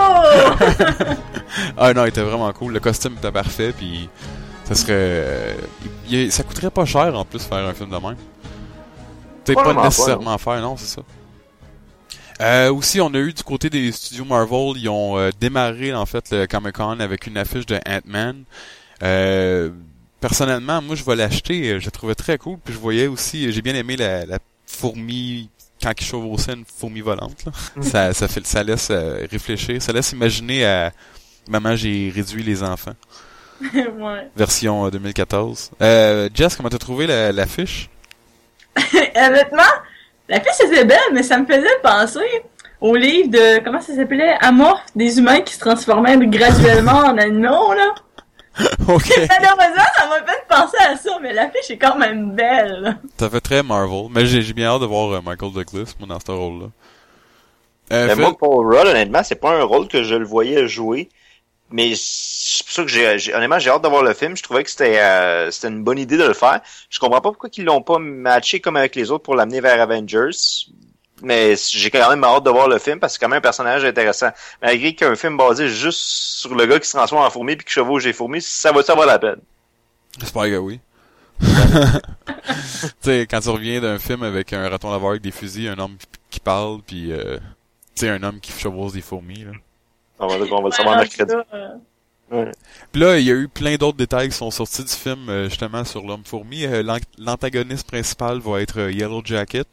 Oh! 0.00 1.14
Ah 1.76 1.92
non, 1.94 2.04
il 2.04 2.08
était 2.08 2.22
vraiment 2.22 2.52
cool. 2.52 2.72
Le 2.72 2.80
costume 2.80 3.14
était 3.18 3.30
parfait, 3.32 3.72
puis 3.76 4.08
ça 4.64 4.74
serait, 4.74 4.92
euh, 4.94 5.54
il- 6.08 6.18
il- 6.24 6.32
ça 6.32 6.42
coûterait 6.42 6.70
pas 6.70 6.84
cher 6.84 7.14
en 7.18 7.24
plus 7.24 7.42
faire 7.42 7.58
un 7.66 7.72
film 7.74 7.88
de 7.90 7.96
même. 7.96 8.16
Peut-être 9.44 9.62
pas 9.62 9.74
pas, 9.74 9.84
nécessairement 9.84 10.34
à 10.34 10.38
faire, 10.38 10.60
non, 10.60 10.76
c'est 10.76 10.96
ça. 10.96 11.02
Euh, 12.42 12.72
aussi, 12.72 13.00
on 13.00 13.08
a 13.14 13.18
eu 13.18 13.32
du 13.32 13.42
côté 13.42 13.70
des 13.70 13.90
studios 13.92 14.24
Marvel, 14.24 14.72
ils 14.76 14.88
ont 14.88 15.16
euh, 15.16 15.30
démarré 15.40 15.94
en 15.94 16.04
fait 16.04 16.30
le 16.32 16.46
Comic 16.46 16.72
Con 16.76 17.00
avec 17.00 17.26
une 17.26 17.38
affiche 17.38 17.64
de 17.64 17.76
Ant-Man. 17.88 18.42
Euh, 19.02 19.70
personnellement, 20.28 20.82
moi, 20.82 20.96
je 20.96 21.04
vais 21.04 21.16
l'acheter. 21.16 21.70
euh, 21.72 21.78
Je 21.80 21.84
la 21.84 21.90
trouvais 21.90 22.14
très 22.14 22.38
cool. 22.38 22.58
Puis 22.64 22.74
je 22.74 22.78
voyais 22.78 23.06
aussi, 23.06 23.52
j'ai 23.52 23.62
bien 23.62 23.74
aimé 23.74 23.96
la, 23.96 24.26
la 24.26 24.38
fourmi 24.66 25.48
quand 25.82 25.92
il 25.98 26.04
chevauchait 26.04 26.54
une 26.54 26.64
fourmi 26.64 27.00
volante. 27.00 27.44
là. 27.44 27.52
ça, 27.82 28.12
ça 28.12 28.28
fait, 28.28 28.44
ça 28.46 28.62
laisse 28.62 28.88
euh, 28.90 29.26
réfléchir, 29.30 29.80
ça 29.80 29.92
laisse 29.92 30.12
imaginer 30.12 30.64
à 30.66 30.92
Maman, 31.48 31.76
j'ai 31.76 32.10
réduit 32.14 32.42
les 32.42 32.62
enfants. 32.62 32.94
ouais. 33.74 34.28
Version 34.36 34.86
euh, 34.86 34.90
2014. 34.90 35.70
Euh, 35.80 36.28
Jess, 36.34 36.56
comment 36.56 36.68
t'as 36.70 36.78
trouvé 36.78 37.06
la- 37.06 37.30
l'affiche? 37.32 37.88
Honnêtement, 39.14 39.62
la 40.28 40.40
fille 40.40 40.52
c'était 40.58 40.84
belle, 40.84 40.98
mais 41.12 41.22
ça 41.22 41.38
me 41.38 41.46
faisait 41.46 41.66
penser 41.82 42.42
au 42.80 42.94
livre 42.96 43.30
de, 43.30 43.64
comment 43.64 43.80
ça 43.80 43.94
s'appelait? 43.94 44.36
Amorphe, 44.40 44.82
des 44.94 45.18
humains 45.18 45.40
qui 45.40 45.54
se 45.54 45.60
transformaient 45.60 46.18
graduellement 46.26 46.98
en 47.06 47.16
animaux, 47.16 47.72
là. 47.74 47.94
ok. 48.88 49.12
Malheureusement, 49.28 49.84
ça 49.96 50.06
m'a 50.08 50.24
fait 50.24 50.44
penser 50.48 50.76
à 50.80 50.96
ça, 50.96 51.18
mais 51.20 51.32
l'affiche 51.32 51.70
est 51.70 51.78
quand 51.78 51.96
même 51.96 52.32
belle. 52.32 52.80
là. 52.80 52.94
Ça 53.18 53.28
fait 53.30 53.40
très 53.40 53.62
Marvel. 53.62 54.06
Mais 54.10 54.26
j'ai 54.26 54.42
j'ai 54.42 54.52
bien 54.52 54.68
hâte 54.68 54.80
de 54.80 54.86
voir 54.86 55.12
euh, 55.12 55.20
Michael 55.20 55.52
Douglas, 55.52 55.94
moi, 55.98 56.08
dans 56.08 56.18
ce 56.20 56.30
rôle-là. 56.32 56.66
Euh, 57.92 58.16
moi, 58.16 58.36
Paul 58.36 58.66
Rudd, 58.74 58.88
honnêtement, 58.88 59.22
c'est 59.22 59.36
pas 59.36 59.52
un 59.52 59.62
rôle 59.62 59.86
que 59.88 60.02
je 60.02 60.14
le 60.14 60.24
voyais 60.24 60.66
jouer. 60.68 61.08
Mais 61.70 61.92
c'est 61.96 62.64
pour 62.64 62.72
ça 62.72 62.82
que 62.82 62.88
j'ai, 62.88 63.18
j'ai- 63.18 63.34
honnêtement, 63.34 63.58
j'ai 63.58 63.70
hâte 63.70 63.82
de 63.82 63.88
voir 63.88 64.02
le 64.02 64.14
film. 64.14 64.36
Je 64.36 64.42
trouvais 64.42 64.62
que 64.64 64.70
c'était, 64.70 64.98
euh, 65.00 65.50
c'était 65.50 65.68
une 65.68 65.82
bonne 65.82 65.98
idée 65.98 66.16
de 66.16 66.24
le 66.24 66.32
faire. 66.34 66.60
Je 66.90 66.98
comprends 67.00 67.20
pas 67.20 67.30
pourquoi 67.30 67.48
ils 67.56 67.64
l'ont 67.64 67.82
pas 67.82 67.98
matché 67.98 68.60
comme 68.60 68.76
avec 68.76 68.94
les 68.94 69.10
autres 69.10 69.24
pour 69.24 69.34
l'amener 69.34 69.60
vers 69.60 69.80
Avengers. 69.80 70.30
Mais 71.22 71.54
j'ai 71.70 71.90
quand 71.90 72.10
même 72.10 72.22
hâte 72.24 72.44
de 72.44 72.50
voir 72.50 72.68
le 72.68 72.78
film 72.78 73.00
parce 73.00 73.14
que 73.14 73.18
c'est 73.18 73.24
quand 73.24 73.30
même 73.30 73.38
un 73.38 73.40
personnage 73.42 73.84
intéressant. 73.84 74.28
Malgré 74.60 74.94
qu'un 74.94 75.16
film 75.16 75.36
basé 75.36 75.68
juste 75.68 75.98
sur 76.00 76.54
le 76.54 76.66
gars 76.66 76.78
qui 76.78 76.88
se 76.88 76.96
transforme 76.96 77.24
en 77.24 77.30
fourmi 77.30 77.56
puis 77.56 77.64
qui 77.64 77.72
chevauche 77.72 78.04
des 78.04 78.12
fourmis, 78.12 78.42
ça 78.42 78.70
va 78.72 78.82
ça 78.82 78.94
vaut 78.94 79.06
la 79.06 79.18
peine. 79.18 79.40
J'espère 80.18 80.44
que 80.44 80.56
oui. 80.58 80.80
tu 81.40 81.46
sais, 83.00 83.26
quand 83.30 83.40
tu 83.40 83.48
reviens 83.50 83.80
d'un 83.80 83.98
film 83.98 84.22
avec 84.22 84.52
un 84.52 84.68
raton 84.68 84.90
laveur 84.90 85.10
avec 85.10 85.22
des 85.22 85.30
fusils, 85.30 85.68
un 85.68 85.78
homme 85.78 85.96
qui 86.30 86.40
parle, 86.40 86.80
puis 86.86 87.12
euh, 87.12 87.36
tu 87.94 88.02
sais, 88.06 88.08
un 88.08 88.22
homme 88.22 88.40
qui 88.40 88.52
chevauche 88.52 88.92
des 88.92 89.00
fourmis, 89.00 89.44
là. 89.44 89.52
On 90.18 90.26
va, 90.28 90.34
on 90.50 90.62
va 90.62 90.68
le 90.68 90.70
savoir 90.72 90.96
mercredi. 90.96 91.34
Euh, 91.54 91.68
Ouais. 92.28 92.50
Puis 92.90 93.00
là, 93.00 93.18
il 93.20 93.24
y 93.24 93.30
a 93.30 93.34
eu 93.34 93.46
plein 93.46 93.76
d'autres 93.76 93.98
détails 93.98 94.30
qui 94.30 94.34
sont 94.34 94.50
sortis 94.50 94.82
du 94.82 94.92
film, 94.92 95.28
euh, 95.28 95.44
justement, 95.48 95.84
sur 95.84 96.02
l'homme 96.02 96.24
fourmi. 96.24 96.64
Euh, 96.64 96.82
l'an- 96.82 96.98
L'antagoniste 97.18 97.86
principal 97.86 98.40
va 98.40 98.60
être 98.62 98.90
Yellow 98.90 99.22
Jacket, 99.24 99.68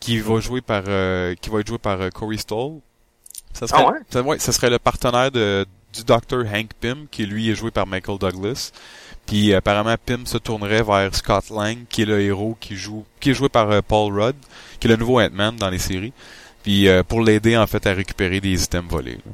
qui 0.00 0.18
va 0.18 0.40
jouer 0.40 0.60
par, 0.60 0.82
euh, 0.88 1.34
qui 1.40 1.50
va 1.50 1.60
être 1.60 1.66
joué 1.68 1.78
par 1.78 2.00
euh, 2.00 2.08
Corey 2.10 2.38
Stoll. 2.38 2.78
Ça 3.52 3.66
serait, 3.66 3.82
Ah 3.86 3.90
ouais? 3.92 3.98
ça, 4.10 4.22
ouais, 4.22 4.38
ça 4.38 4.52
serait 4.52 4.70
le 4.70 4.78
partenaire 4.78 5.30
de, 5.30 5.66
du 5.92 6.02
Dr. 6.04 6.44
Hank 6.52 6.70
Pym, 6.80 7.06
qui 7.10 7.26
lui 7.26 7.50
est 7.50 7.54
joué 7.54 7.70
par 7.70 7.86
Michael 7.86 8.18
Douglas. 8.18 8.70
Puis 9.26 9.54
apparemment, 9.54 9.94
Pym 10.04 10.26
se 10.26 10.38
tournerait 10.38 10.82
vers 10.82 11.14
Scott 11.14 11.50
Lang, 11.50 11.78
qui 11.88 12.02
est 12.02 12.06
le 12.06 12.20
héros 12.20 12.56
qui 12.58 12.76
joue, 12.76 13.04
qui 13.20 13.30
est 13.30 13.34
joué 13.34 13.48
par 13.48 13.70
euh, 13.70 13.80
Paul 13.86 14.12
Rudd, 14.18 14.36
qui 14.80 14.86
est 14.86 14.90
le 14.90 14.96
nouveau 14.96 15.20
Ant-Man 15.20 15.56
dans 15.56 15.68
les 15.70 15.78
séries. 15.78 16.12
Puis 16.62 16.88
euh, 16.88 17.02
pour 17.02 17.22
l'aider 17.22 17.56
en 17.56 17.66
fait 17.66 17.86
à 17.86 17.92
récupérer 17.92 18.40
des 18.40 18.62
items 18.64 18.90
volés. 18.90 19.18
là. 19.24 19.32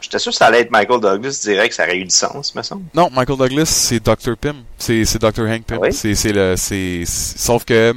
J'étais 0.00 0.18
sûr 0.18 0.32
que 0.32 0.36
ça 0.38 0.46
allait 0.46 0.60
être 0.60 0.70
Michael 0.70 1.00
Douglas 1.00 1.40
direct, 1.42 1.72
ça 1.74 1.84
aurait 1.84 1.96
eu 1.96 2.04
du 2.04 2.10
sens, 2.14 2.54
me 2.54 2.62
semble. 2.62 2.84
Non, 2.94 3.08
Michael 3.10 3.38
Douglas, 3.38 3.64
c'est 3.66 4.00
Dr. 4.04 4.36
Pym. 4.38 4.56
C'est, 4.76 5.04
c'est 5.06 5.18
Dr. 5.18 5.46
Hank 5.48 5.64
Pym. 5.64 5.78
Ah 5.78 5.86
oui? 5.86 5.92
C'est, 5.94 6.14
c'est 6.14 6.32
le, 6.32 6.56
c'est, 6.58 7.04
sauf 7.06 7.64
que 7.64 7.94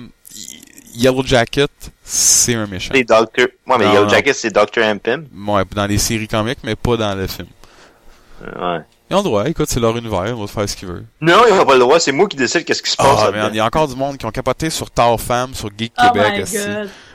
Yellow 0.98 1.24
Jacket, 1.24 1.72
c'est 2.04 2.56
un 2.56 2.66
méchant. 2.66 2.94
Les 2.94 3.04
Doctor... 3.04 3.46
Ouais, 3.68 3.77
mais 3.77 3.86
Non, 3.86 3.94
Yellow. 3.94 4.10
Jacket, 4.10 4.36
c'est 4.36 4.50
Dr. 4.50 4.80
M. 4.82 5.00
Pym. 5.00 5.27
Ouais, 5.48 5.63
dans 5.75 5.86
les 5.86 5.98
séries 5.98 6.27
comiques, 6.27 6.60
mais 6.63 6.75
pas 6.75 6.98
dans 6.98 7.16
le 7.16 7.27
film. 7.27 7.48
Ouais. 8.42 8.80
Ils 9.10 9.16
ont 9.16 9.20
le 9.20 9.24
droit, 9.24 9.48
écoute, 9.48 9.68
c'est 9.70 9.80
leur 9.80 9.96
univers, 9.96 10.27
ils 10.27 10.34
vont 10.34 10.48
faire 10.48 10.68
ce 10.68 10.75
qu'ils 10.75 10.88
veulent. 10.88 11.06
Non, 11.22 11.44
il 11.50 11.54
a 11.58 11.63
pas 11.63 11.74
le 11.74 11.80
droit, 11.80 11.98
c'est 12.00 12.12
moi 12.12 12.27
qui 12.27 12.36
décide 12.36 12.66
qu'est-ce 12.66 12.84
qui 12.84 12.92
se 12.92 12.98
passe. 12.98 13.20
Ah, 13.27 13.32
man, 13.32 13.50
il 13.54 13.58
y 13.58 13.60
a 13.60 13.66
encore 13.66 13.88
du 13.88 13.96
monde 13.96 14.18
qui 14.18 14.25
ont 14.25 14.32
capoté 14.32 14.70
sur 14.70 14.92
Tard 14.92 15.20
Femme, 15.22 15.54
sur 15.54 15.70
Geek 15.77 15.94
Oh 15.98 16.12
Québec. 16.12 16.46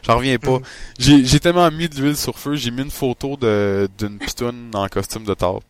J'en 0.02 0.16
reviens 0.16 0.38
pas. 0.38 0.58
Mm. 0.58 0.62
J'ai, 0.98 1.24
j'ai 1.24 1.40
tellement 1.40 1.70
mis 1.70 1.88
de 1.88 1.96
l'huile 2.00 2.16
sur 2.16 2.38
feu, 2.38 2.54
j'ai 2.54 2.70
mis 2.70 2.82
une 2.82 2.90
photo 2.90 3.36
de, 3.36 3.88
d'une 3.98 4.18
pitoune 4.18 4.70
en 4.74 4.88
costume 4.88 5.24
de 5.24 5.34
Thor. 5.34 5.60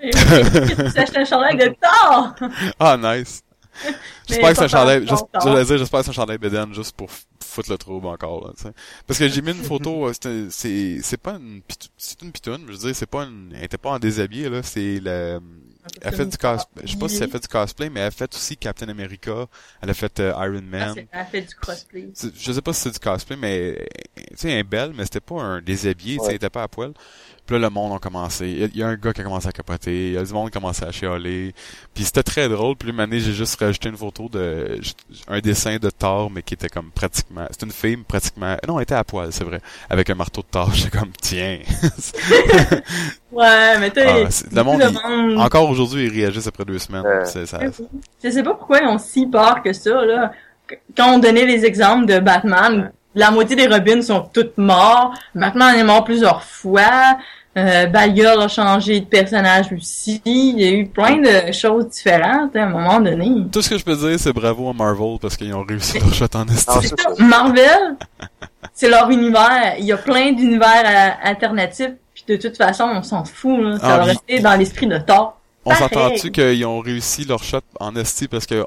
Et 0.00 0.10
oui, 0.14 0.20
tu 0.94 0.98
achètes 1.00 1.16
un 1.16 1.24
chandail 1.24 1.56
de 1.56 1.74
Thor? 1.80 2.34
Ah, 2.78 2.96
nice. 2.96 3.42
J'espère 4.28 4.50
que 4.50 4.54
c'est 4.56 4.64
un 4.64 4.68
chandail, 4.68 5.06
j'espère 5.06 6.00
que 6.00 6.04
c'est 6.04 6.10
un 6.10 6.12
chandail 6.12 6.38
bédaine 6.38 6.74
juste 6.74 6.94
pour 6.96 7.08
f- 7.08 7.24
foutre 7.42 7.70
le 7.70 7.78
trouble 7.78 8.06
encore, 8.08 8.46
là, 8.46 8.52
tu 8.56 8.64
sais. 8.64 8.72
Parce 9.06 9.18
que 9.18 9.28
j'ai 9.28 9.40
mis 9.42 9.52
une 9.52 9.62
photo, 9.64 10.08
euh, 10.08 10.48
c'est, 10.50 11.00
c'est 11.02 11.16
pas 11.16 11.32
une 11.36 11.62
c'est 11.96 12.20
une 12.22 12.32
pitoune, 12.32 12.62
je 12.66 12.72
veux 12.72 12.78
dire, 12.78 12.94
c'est 12.94 13.06
pas 13.06 13.24
une, 13.24 13.52
elle 13.56 13.64
était 13.64 13.78
pas 13.78 13.90
en 13.90 13.98
déshabillé, 13.98 14.48
là, 14.50 14.62
c'est 14.62 15.00
le, 15.00 15.40
elle 16.02 16.14
fait 16.14 16.26
du 16.26 16.36
cosplay, 16.36 16.82
je 16.84 16.92
sais 16.92 16.98
pas 16.98 17.08
si 17.08 17.22
elle 17.22 17.30
fait 17.30 17.40
du 17.40 17.48
cosplay, 17.48 17.88
mais 17.90 18.00
elle 18.00 18.12
fait 18.12 18.34
aussi 18.34 18.56
Captain 18.58 18.88
America, 18.90 19.46
elle 19.80 19.90
a 19.90 19.94
fait 19.94 20.20
euh, 20.20 20.32
Iron 20.36 20.58
Ah, 20.58 20.76
Man. 20.76 20.92
c'est- 20.94 21.08
Elle 21.10 21.26
fait 21.26 21.42
du 21.42 21.54
crossplay. 21.54 22.08
C'est- 22.12 22.38
Je 22.38 22.52
sais 22.52 22.60
pas 22.62 22.72
si 22.74 22.82
c'est 22.82 22.90
du 22.90 22.98
cosplay, 22.98 23.36
mais, 23.36 23.88
tu 24.16 24.22
sais, 24.36 24.50
elle 24.50 24.58
est 24.58 24.62
belle, 24.64 24.92
mais 24.94 25.04
c'était 25.04 25.20
pas 25.20 25.40
un 25.40 25.62
déshabillé, 25.62 26.16
tu 26.16 26.20
sais, 26.20 26.24
Ouais. 26.26 26.30
elle 26.32 26.36
était 26.36 26.50
pas 26.50 26.64
à 26.64 26.68
poil. 26.68 26.92
Puis 27.48 27.56
là, 27.58 27.62
le 27.62 27.70
monde 27.70 27.96
a 27.96 27.98
commencé. 27.98 28.68
Il 28.72 28.76
y 28.78 28.82
a- 28.82 28.88
un 28.88 28.94
gars 28.96 29.14
qui 29.14 29.22
a 29.22 29.24
commencé 29.24 29.48
à 29.48 29.52
capoter. 29.52 30.08
Il 30.08 30.12
y 30.12 30.18
a 30.18 30.22
du 30.22 30.32
monde 30.34 30.50
qui 30.50 30.58
a 30.58 30.60
commencé 30.60 30.84
à 30.84 30.92
chialer. 30.92 31.54
Puis 31.94 32.04
c'était 32.04 32.22
très 32.22 32.46
drôle. 32.46 32.76
Puis 32.76 32.90
une 32.90 33.00
année, 33.00 33.20
j'ai 33.20 33.32
juste 33.32 33.58
rajouté 33.58 33.88
une 33.88 33.96
photo 33.96 34.28
de 34.30 34.78
un 35.28 35.40
dessin 35.40 35.78
de 35.78 35.88
Thor, 35.88 36.30
mais 36.30 36.42
qui 36.42 36.52
était 36.52 36.68
comme 36.68 36.90
pratiquement. 36.90 37.46
C'était 37.50 37.64
une 37.64 37.72
fille 37.72 37.96
pratiquement. 37.96 38.54
Non, 38.68 38.78
elle 38.78 38.82
était 38.82 38.94
à 38.96 39.02
poil, 39.02 39.32
c'est 39.32 39.44
vrai, 39.44 39.62
avec 39.88 40.10
un 40.10 40.14
marteau 40.14 40.42
de 40.42 40.46
Thor. 40.50 40.70
J'étais 40.74 40.98
comme 40.98 41.12
tiens. 41.20 41.58
Ouais, 43.32 43.78
mais 43.78 43.90
tu 43.90 44.00
sais, 44.00 44.24
Ah, 44.26 44.30
c'est- 44.30 44.52
le 44.52 44.62
monde, 44.62 44.80
de 44.80 44.86
il- 44.88 44.92
monde- 45.34 45.40
Encore 45.40 45.68
aujourd'hui, 45.70 46.06
ils 46.06 46.20
réagissent 46.20 46.46
après 46.46 46.64
deux 46.64 46.78
semaines. 46.78 47.04
Euh. 47.06 47.24
C'est- 47.24 47.46
ça- 47.46 47.60
Je 48.22 48.30
sais 48.30 48.42
pas 48.42 48.54
pourquoi 48.54 48.80
ils 48.80 48.86
ont 48.88 48.98
si 48.98 49.26
peur 49.26 49.62
que 49.62 49.72
ça, 49.72 50.04
là. 50.04 50.32
Qu- 50.66 50.78
Quand 50.96 51.14
on 51.14 51.18
donnait 51.18 51.44
les 51.46 51.64
exemples 51.64 52.06
de 52.06 52.18
Batman, 52.18 52.80
Ouais. 52.80 52.90
la 53.14 53.30
moitié 53.30 53.54
des 53.56 53.66
Robins 53.66 54.02
sont 54.02 54.22
toutes 54.32 54.56
morts. 54.58 55.12
Batman 55.34 55.76
est 55.78 55.84
mort 55.84 56.04
plusieurs 56.04 56.42
fois. 56.42 57.18
Euh, 57.56 57.86
Batgirl 57.86 58.40
a 58.40 58.46
changé 58.46 59.00
de 59.00 59.06
personnage 59.06 59.72
aussi. 59.72 60.22
Il 60.24 60.60
y 60.60 60.64
a 60.68 60.70
eu 60.70 60.86
plein 60.86 61.16
de 61.16 61.50
choses 61.52 61.88
différentes 61.88 62.54
hein, 62.54 62.60
à 62.60 62.62
un 62.64 62.68
moment 62.68 63.00
donné. 63.00 63.46
Tout 63.50 63.62
ce 63.62 63.70
que 63.70 63.78
je 63.78 63.84
peux 63.84 63.96
dire, 63.96 64.18
c'est 64.20 64.32
bravo 64.32 64.68
à 64.70 64.72
Marvel 64.72 65.18
parce 65.20 65.36
qu'ils 65.36 65.52
ont 65.54 65.64
réussi 65.68 65.98
leur 65.98 66.14
shot 66.14 66.26
en 66.34 66.46
estime. 66.46 66.96
Marvel, 67.18 67.96
c'est 68.74 68.88
leur 68.88 69.10
univers. 69.10 69.74
Il 69.78 69.86
y 69.86 69.92
a 69.92 69.96
plein 69.96 70.30
d'univers 70.32 70.82
euh, 70.84 71.28
alternatifs. 71.28 71.90
Puis 72.14 72.24
de 72.28 72.36
toute 72.36 72.56
façon, 72.56 72.84
on 72.94 73.02
s'en 73.02 73.24
fout. 73.24 73.58
Là. 73.60 73.78
Ça 73.78 73.86
Ah, 73.86 73.96
va 73.98 74.04
oui. 74.04 74.10
rester 74.10 74.40
dans 74.40 74.54
l'esprit 74.56 74.86
de 74.86 74.98
Thor. 74.98 75.40
On 75.64 75.74
s'entend-tu 75.74 76.30
qu'ils 76.30 76.64
ont 76.64 76.80
réussi 76.80 77.24
leur 77.24 77.42
shot 77.42 77.60
en 77.80 77.94
esti 77.96 78.28
parce 78.28 78.46
que 78.46 78.62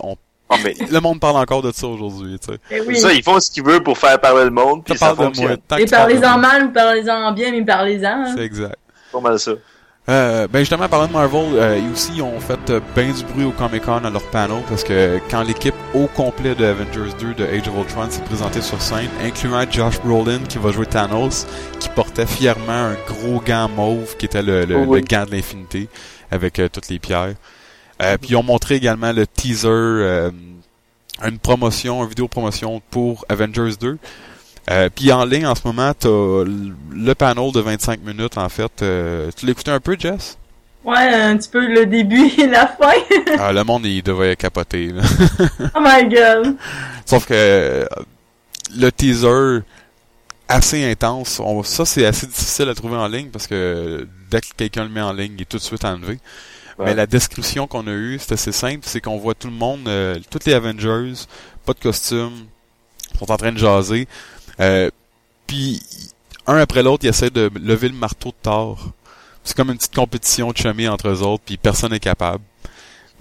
mais 0.64 0.76
le 0.90 1.00
monde 1.00 1.20
parle 1.20 1.38
encore 1.38 1.62
de 1.62 1.72
ça 1.72 1.88
aujourd'hui, 1.88 2.38
tu 2.40 2.54
sais. 2.54 2.60
Eh 2.72 2.82
oui. 2.82 2.98
ça, 3.00 3.14
ils 3.14 3.24
font 3.24 3.40
ce 3.40 3.50
qu'ils 3.52 3.64
veulent 3.64 3.84
pour 3.84 3.98
faire 3.98 4.20
parler 4.20 4.44
le 4.46 4.52
monde, 4.52 4.84
puis 4.84 4.98
Ça 4.98 5.08
ça 5.08 5.16
parle 5.16 5.32
de 5.32 5.38
moi. 5.40 5.50
fonctionne. 5.50 5.80
Et 5.80 5.86
tu 5.86 5.92
parles 5.92 6.14
de 6.14 6.20
parlez-en 6.20 6.38
mal 6.38 6.66
ou 6.66 6.72
parlez-en 6.72 7.32
bien, 7.34 7.52
mais 7.52 7.64
parlez-en. 7.64 8.24
hein. 8.26 8.34
C'est 8.36 8.44
exact. 8.44 8.76
Pas 9.12 9.20
mal 9.20 9.40
ça. 9.40 9.52
Euh, 10.10 10.48
ben 10.48 10.60
justement, 10.60 10.90
parlant 10.90 11.06
de 11.08 11.14
Marvel, 11.14 11.46
euh, 11.54 11.78
ils 11.78 11.92
aussi 11.94 12.12
ils 12.16 12.22
ont 12.24 12.40
fait 12.40 12.58
euh, 12.72 12.80
ben 12.96 13.14
du 13.14 13.24
bruit 13.24 13.46
au 13.46 13.52
Comic 13.52 13.84
Con 13.86 14.04
à 14.04 14.10
leur 14.10 14.24
panel 14.24 14.58
parce 14.68 14.84
que 14.84 15.20
quand 15.30 15.44
l'équipe 15.44 15.76
au 15.94 16.08
complet 16.08 16.56
de 16.56 16.66
Avengers 16.66 17.14
2 17.20 17.36
de 17.36 17.46
Age 17.46 17.68
of 17.68 17.76
Ultron 17.78 18.10
s'est 18.10 18.24
présentée 18.24 18.62
sur 18.62 18.82
scène, 18.82 19.08
incluant 19.24 19.64
Josh 19.70 20.02
Brolin 20.04 20.40
qui 20.50 20.58
va 20.58 20.72
jouer 20.72 20.88
Thanos, 20.88 21.46
qui 21.80 21.88
portait 21.90 22.26
fièrement 22.26 22.72
un 22.72 22.96
gros 23.08 23.40
gant 23.46 23.70
mauve 23.70 24.18
qui 24.18 24.26
était 24.26 24.42
le, 24.42 24.66
le, 24.66 24.76
Oh 24.78 24.86
oui. 24.88 25.02
le 25.02 25.06
gant 25.06 25.26
de 25.26 25.32
l'infinité 25.32 25.88
avec 26.32 26.58
euh, 26.58 26.68
toutes 26.68 26.90
les 26.90 26.98
pierres. 26.98 27.36
Euh, 28.02 28.18
puis 28.18 28.32
ils 28.32 28.36
ont 28.36 28.44
montré 28.44 28.76
également 28.76 29.12
le 29.12 29.28
teaser, 29.28 29.68
euh, 29.70 30.32
une 31.26 31.38
promotion, 31.40 32.04
une 32.04 32.10
vidéo 32.10 32.28
promotion 32.28 32.82
pour 32.90 33.26
Avengers 33.30 33.76
2. 33.80 33.98
Euh, 34.70 34.90
puis 34.94 35.12
en 35.12 35.26
ligne 35.26 35.46
en 35.48 35.56
ce 35.56 35.62
moment, 35.66 35.94
t'as 35.94 36.10
le 36.10 37.14
panel 37.14 37.52
de 37.52 37.60
25 37.60 38.02
minutes 38.04 38.38
en 38.38 38.50
fait. 38.50 38.72
Euh, 38.82 39.30
tu 39.36 39.46
l'écoutais 39.46 39.72
un 39.72 39.80
peu, 39.80 39.96
Jess? 40.00 40.38
Ouais, 40.84 40.98
un 41.14 41.38
petit 41.38 41.50
peu 41.50 41.66
le 41.68 41.86
début 41.86 42.26
et 42.40 42.48
la 42.48 42.66
fin. 42.68 42.92
Ah, 43.40 43.52
le 43.54 43.64
monde, 43.64 43.86
il 43.86 44.02
devait 44.02 44.36
capoter. 44.36 44.88
là. 44.88 45.02
oh 45.76 45.80
my 45.80 46.08
god. 46.10 46.56
Sauf 47.06 47.26
que 47.26 47.34
euh, 47.36 47.86
le 48.76 48.92
teaser 48.92 49.60
assez 50.48 50.84
intense, 50.90 51.40
on- 51.40 51.64
ça 51.64 51.86
c'est 51.86 52.06
assez 52.06 52.26
difficile 52.28 52.68
à 52.70 52.74
trouver 52.76 52.96
en 52.98 53.08
ligne 53.08 53.30
parce 53.30 53.48
que 53.48 54.08
dès 54.30 54.42
que 54.42 54.48
quelqu'un 54.58 54.84
le 54.84 54.90
met 54.90 55.02
en 55.02 55.14
ligne, 55.14 55.34
il 55.38 55.42
est 55.44 55.46
tout 55.46 55.58
de 55.58 55.62
suite 55.62 55.86
enlevé. 55.86 56.20
Ouais. 56.82 56.88
Mais 56.88 56.96
la 56.96 57.06
description 57.06 57.68
qu'on 57.68 57.86
a 57.86 57.92
eue, 57.92 58.18
c'est 58.20 58.34
assez 58.34 58.52
simple, 58.52 58.80
c'est 58.82 59.02
qu'on 59.02 59.18
voit 59.18 59.36
tout 59.36 59.48
le 59.48 59.54
monde, 59.54 59.88
euh, 59.88 60.20
tous 60.32 60.40
les 60.48 60.54
Avengers, 60.54 61.14
pas 61.64 61.74
de 61.74 61.80
costume, 61.80 62.32
sont 63.20 63.32
en 63.32 63.38
train 63.38 63.52
de 63.52 63.60
jaser. 63.60 64.08
Euh, 64.60 64.90
puis 65.46 65.84
un 66.48 66.58
après 66.58 66.82
l'autre, 66.82 67.06
ils 67.06 67.10
essaient 67.10 67.30
de 67.30 67.52
lever 67.62 67.88
le 67.88 67.94
marteau 67.94 68.30
de 68.30 68.36
Thor. 68.42 68.92
C'est 69.44 69.56
comme 69.56 69.70
une 69.70 69.78
petite 69.78 69.94
compétition 69.94 70.52
de 70.52 70.58
chemin 70.58 70.92
entre 70.92 71.10
eux 71.10 71.22
autres, 71.22 71.44
puis 71.46 71.58
personne 71.58 71.92
n'est 71.92 72.00
capable. 72.00 72.44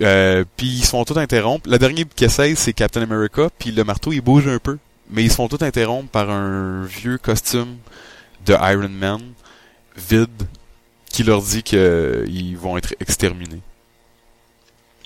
Euh, 0.00 0.44
puis 0.56 0.66
ils 0.66 0.84
se 0.84 0.90
font 0.90 1.04
tout 1.04 1.18
interrompre. 1.18 1.68
Le 1.68 1.78
dernier 1.78 2.06
qui 2.06 2.24
essaye, 2.24 2.56
c'est 2.56 2.72
Captain 2.72 3.02
America, 3.02 3.48
puis 3.58 3.72
le 3.72 3.84
marteau, 3.84 4.12
il 4.12 4.22
bouge 4.22 4.48
un 4.48 4.58
peu. 4.58 4.78
Mais 5.10 5.22
ils 5.22 5.30
se 5.30 5.34
font 5.34 5.48
tout 5.48 5.62
interrompre 5.62 6.08
par 6.08 6.30
un 6.30 6.84
vieux 6.84 7.18
costume 7.18 7.76
de 8.46 8.54
Iron 8.54 8.88
Man, 8.88 9.20
vide, 9.96 10.30
qui 11.10 11.22
leur 11.24 11.42
dit 11.42 11.62
qu'ils 11.62 12.56
vont 12.56 12.76
être 12.76 12.94
exterminés. 13.00 13.60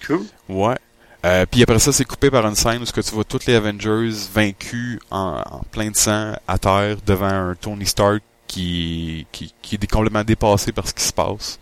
Cool. 0.06 0.26
Ouais. 0.48 0.76
Euh, 1.24 1.46
puis 1.50 1.62
après 1.62 1.78
ça, 1.78 1.92
c'est 1.92 2.04
coupé 2.04 2.30
par 2.30 2.46
une 2.46 2.54
scène 2.54 2.82
où 2.82 2.86
ce 2.86 2.92
que 2.92 3.00
tu 3.00 3.10
vois 3.12 3.24
tous 3.24 3.46
les 3.46 3.54
Avengers 3.54 4.10
vaincus 4.32 4.98
en, 5.10 5.42
en 5.50 5.60
plein 5.70 5.90
de 5.90 5.96
sang 5.96 6.34
à 6.46 6.58
terre 6.58 6.96
devant 7.06 7.26
un 7.50 7.54
Tony 7.54 7.86
Stark 7.86 8.22
qui, 8.46 9.26
qui, 9.32 9.54
qui 9.62 9.76
est 9.76 9.90
complètement 9.90 10.22
dépassé 10.24 10.72
par 10.72 10.86
ce 10.86 10.92
qui 10.92 11.02
se 11.02 11.12
passe. 11.12 11.58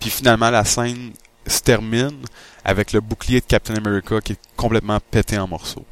Puis 0.00 0.10
finalement, 0.10 0.50
la 0.50 0.64
scène 0.64 1.12
se 1.46 1.60
termine 1.60 2.22
avec 2.64 2.92
le 2.92 3.00
bouclier 3.00 3.40
de 3.40 3.46
Captain 3.46 3.76
America 3.76 4.20
qui 4.20 4.32
est 4.32 4.40
complètement 4.56 4.98
pété 5.10 5.38
en 5.38 5.46
morceaux. 5.46 5.84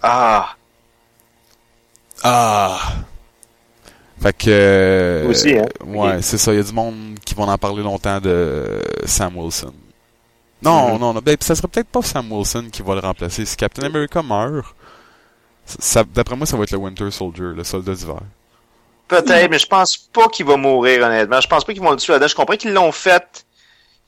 Ah, 0.00 0.56
Ah! 2.22 2.78
Fait 4.22 4.32
que... 4.32 4.44
euh, 4.48 5.28
Aussi, 5.28 5.58
hein? 5.58 5.64
Ouais, 5.84 6.22
c'est 6.22 6.38
ça. 6.38 6.52
Il 6.52 6.56
y 6.56 6.60
a 6.60 6.62
du 6.62 6.72
monde 6.72 7.18
qui 7.24 7.34
vont 7.34 7.44
en 7.48 7.58
parler 7.58 7.82
longtemps 7.82 8.20
de 8.20 8.80
Sam 9.04 9.36
Wilson. 9.36 9.72
Non, 10.62 10.94
Mhm. 10.94 11.00
non, 11.00 11.12
non. 11.14 11.20
Ben, 11.24 11.36
ça 11.40 11.54
serait 11.56 11.66
peut-être 11.68 11.88
pas 11.88 12.02
Sam 12.02 12.30
Wilson 12.30 12.66
qui 12.70 12.82
va 12.82 12.94
le 12.94 13.00
remplacer. 13.00 13.44
Si 13.44 13.56
Captain 13.56 13.82
America 13.82 14.22
meurt, 14.22 14.74
ça, 15.66 16.04
d'après 16.04 16.36
moi, 16.36 16.46
ça 16.46 16.56
va 16.56 16.62
être 16.62 16.70
le 16.70 16.78
Winter 16.78 17.10
Soldier, 17.10 17.46
le 17.56 17.64
soldat 17.64 17.94
d'hiver. 17.94 18.20
peut-être, 19.08 19.50
mais 19.50 19.58
je 19.58 19.66
pense 19.66 19.96
pas 19.98 20.28
qu'il 20.28 20.46
va 20.46 20.56
mourir, 20.56 21.04
honnêtement. 21.04 21.40
Je 21.40 21.48
pense 21.48 21.64
pas 21.64 21.72
qu'ils 21.74 21.82
vont 21.82 21.90
le 21.90 21.96
tuer 21.96 22.12
là-dedans. 22.14 22.28
Je 22.28 22.34
comprends 22.34 22.56
qu'ils 22.56 22.72
l'ont 22.72 22.92
fait. 22.92 23.44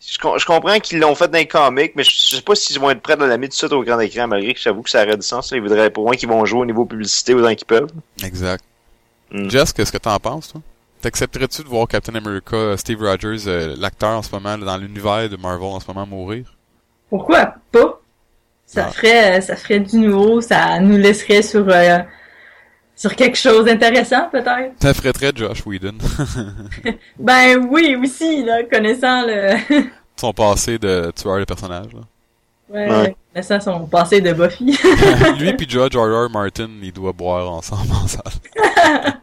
Je, 0.00 0.18
com- 0.18 0.38
je 0.38 0.46
comprends 0.46 0.78
qu'ils 0.80 0.98
l'ont 0.98 1.14
fait 1.14 1.28
dans 1.28 1.38
les 1.38 1.46
comics, 1.46 1.92
mais 1.96 2.04
je, 2.04 2.10
je 2.10 2.36
sais 2.36 2.42
pas 2.42 2.54
s'ils 2.54 2.78
vont 2.80 2.90
être 2.90 3.00
prêts 3.02 3.16
de 3.16 3.24
la 3.24 3.36
mettre 3.36 3.52
tout 3.54 3.66
de 3.66 3.68
suite 3.68 3.72
au 3.72 3.82
grand 3.82 3.98
écran, 4.00 4.26
malgré 4.28 4.54
que 4.54 4.60
j'avoue 4.60 4.82
que 4.82 4.90
ça 4.90 5.02
aurait 5.02 5.16
du 5.16 5.26
sens. 5.26 5.50
là. 5.50 5.56
Ils 5.58 5.62
voudraient 5.62 5.90
pour 5.90 6.04
moins 6.04 6.14
qu'ils 6.16 6.28
vont 6.28 6.44
jouer 6.46 6.60
au 6.60 6.64
niveau 6.66 6.84
publicité 6.86 7.34
autant 7.34 7.54
qu'ils 7.54 7.66
peuvent. 7.66 7.90
Exact. 8.22 8.64
Mm. 9.30 9.50
Jess, 9.50 9.72
qu'est-ce 9.72 9.92
que 9.92 9.98
t'en 9.98 10.18
penses, 10.18 10.52
toi? 10.52 10.60
T'accepterais-tu 11.00 11.62
de 11.62 11.68
voir 11.68 11.86
Captain 11.86 12.14
America, 12.14 12.56
euh, 12.56 12.76
Steve 12.76 13.00
Rogers, 13.02 13.46
euh, 13.46 13.74
l'acteur 13.78 14.10
en 14.10 14.22
ce 14.22 14.30
moment, 14.32 14.56
là, 14.56 14.64
dans 14.64 14.76
l'univers 14.78 15.28
de 15.28 15.36
Marvel 15.36 15.66
en 15.68 15.80
ce 15.80 15.86
moment, 15.88 16.06
mourir? 16.06 16.54
Pourquoi 17.10 17.54
pas? 17.70 18.00
Ça 18.66 18.86
Ah. 18.88 18.90
ferait, 18.90 19.40
ça 19.42 19.56
ferait 19.56 19.80
du 19.80 19.96
nouveau, 19.98 20.40
ça 20.40 20.80
nous 20.80 20.96
laisserait 20.96 21.42
sur, 21.42 21.68
euh, 21.68 21.98
sur 22.96 23.14
quelque 23.14 23.36
chose 23.36 23.66
d'intéressant, 23.66 24.28
peut-être. 24.32 24.72
Ça 24.80 24.94
ferait 24.94 25.12
très 25.12 25.32
Josh 25.34 25.66
Whedon. 25.66 25.98
Ben 27.18 27.66
oui, 27.70 27.96
aussi, 28.02 28.42
là, 28.44 28.62
connaissant 28.64 29.22
le, 29.26 29.56
Son 30.16 30.32
passé 30.32 30.78
de 30.78 31.12
tueur 31.14 31.38
de 31.40 31.44
personnages. 31.44 31.92
là. 31.92 32.00
ouais, 32.70 32.90
Ouais. 32.90 33.16
Connaissant 33.34 33.60
son 33.60 33.86
passé 33.86 34.20
de 34.20 34.32
Buffy. 34.32 34.64
Lui 35.38 35.52
puis 35.54 35.66
George 35.68 35.96
R. 35.96 36.26
R. 36.26 36.30
Martin, 36.30 36.68
ils 36.82 36.92
doivent 36.92 37.14
boire 37.14 37.50
ensemble 37.50 37.92
en 37.92 38.06
salle. 38.06 38.22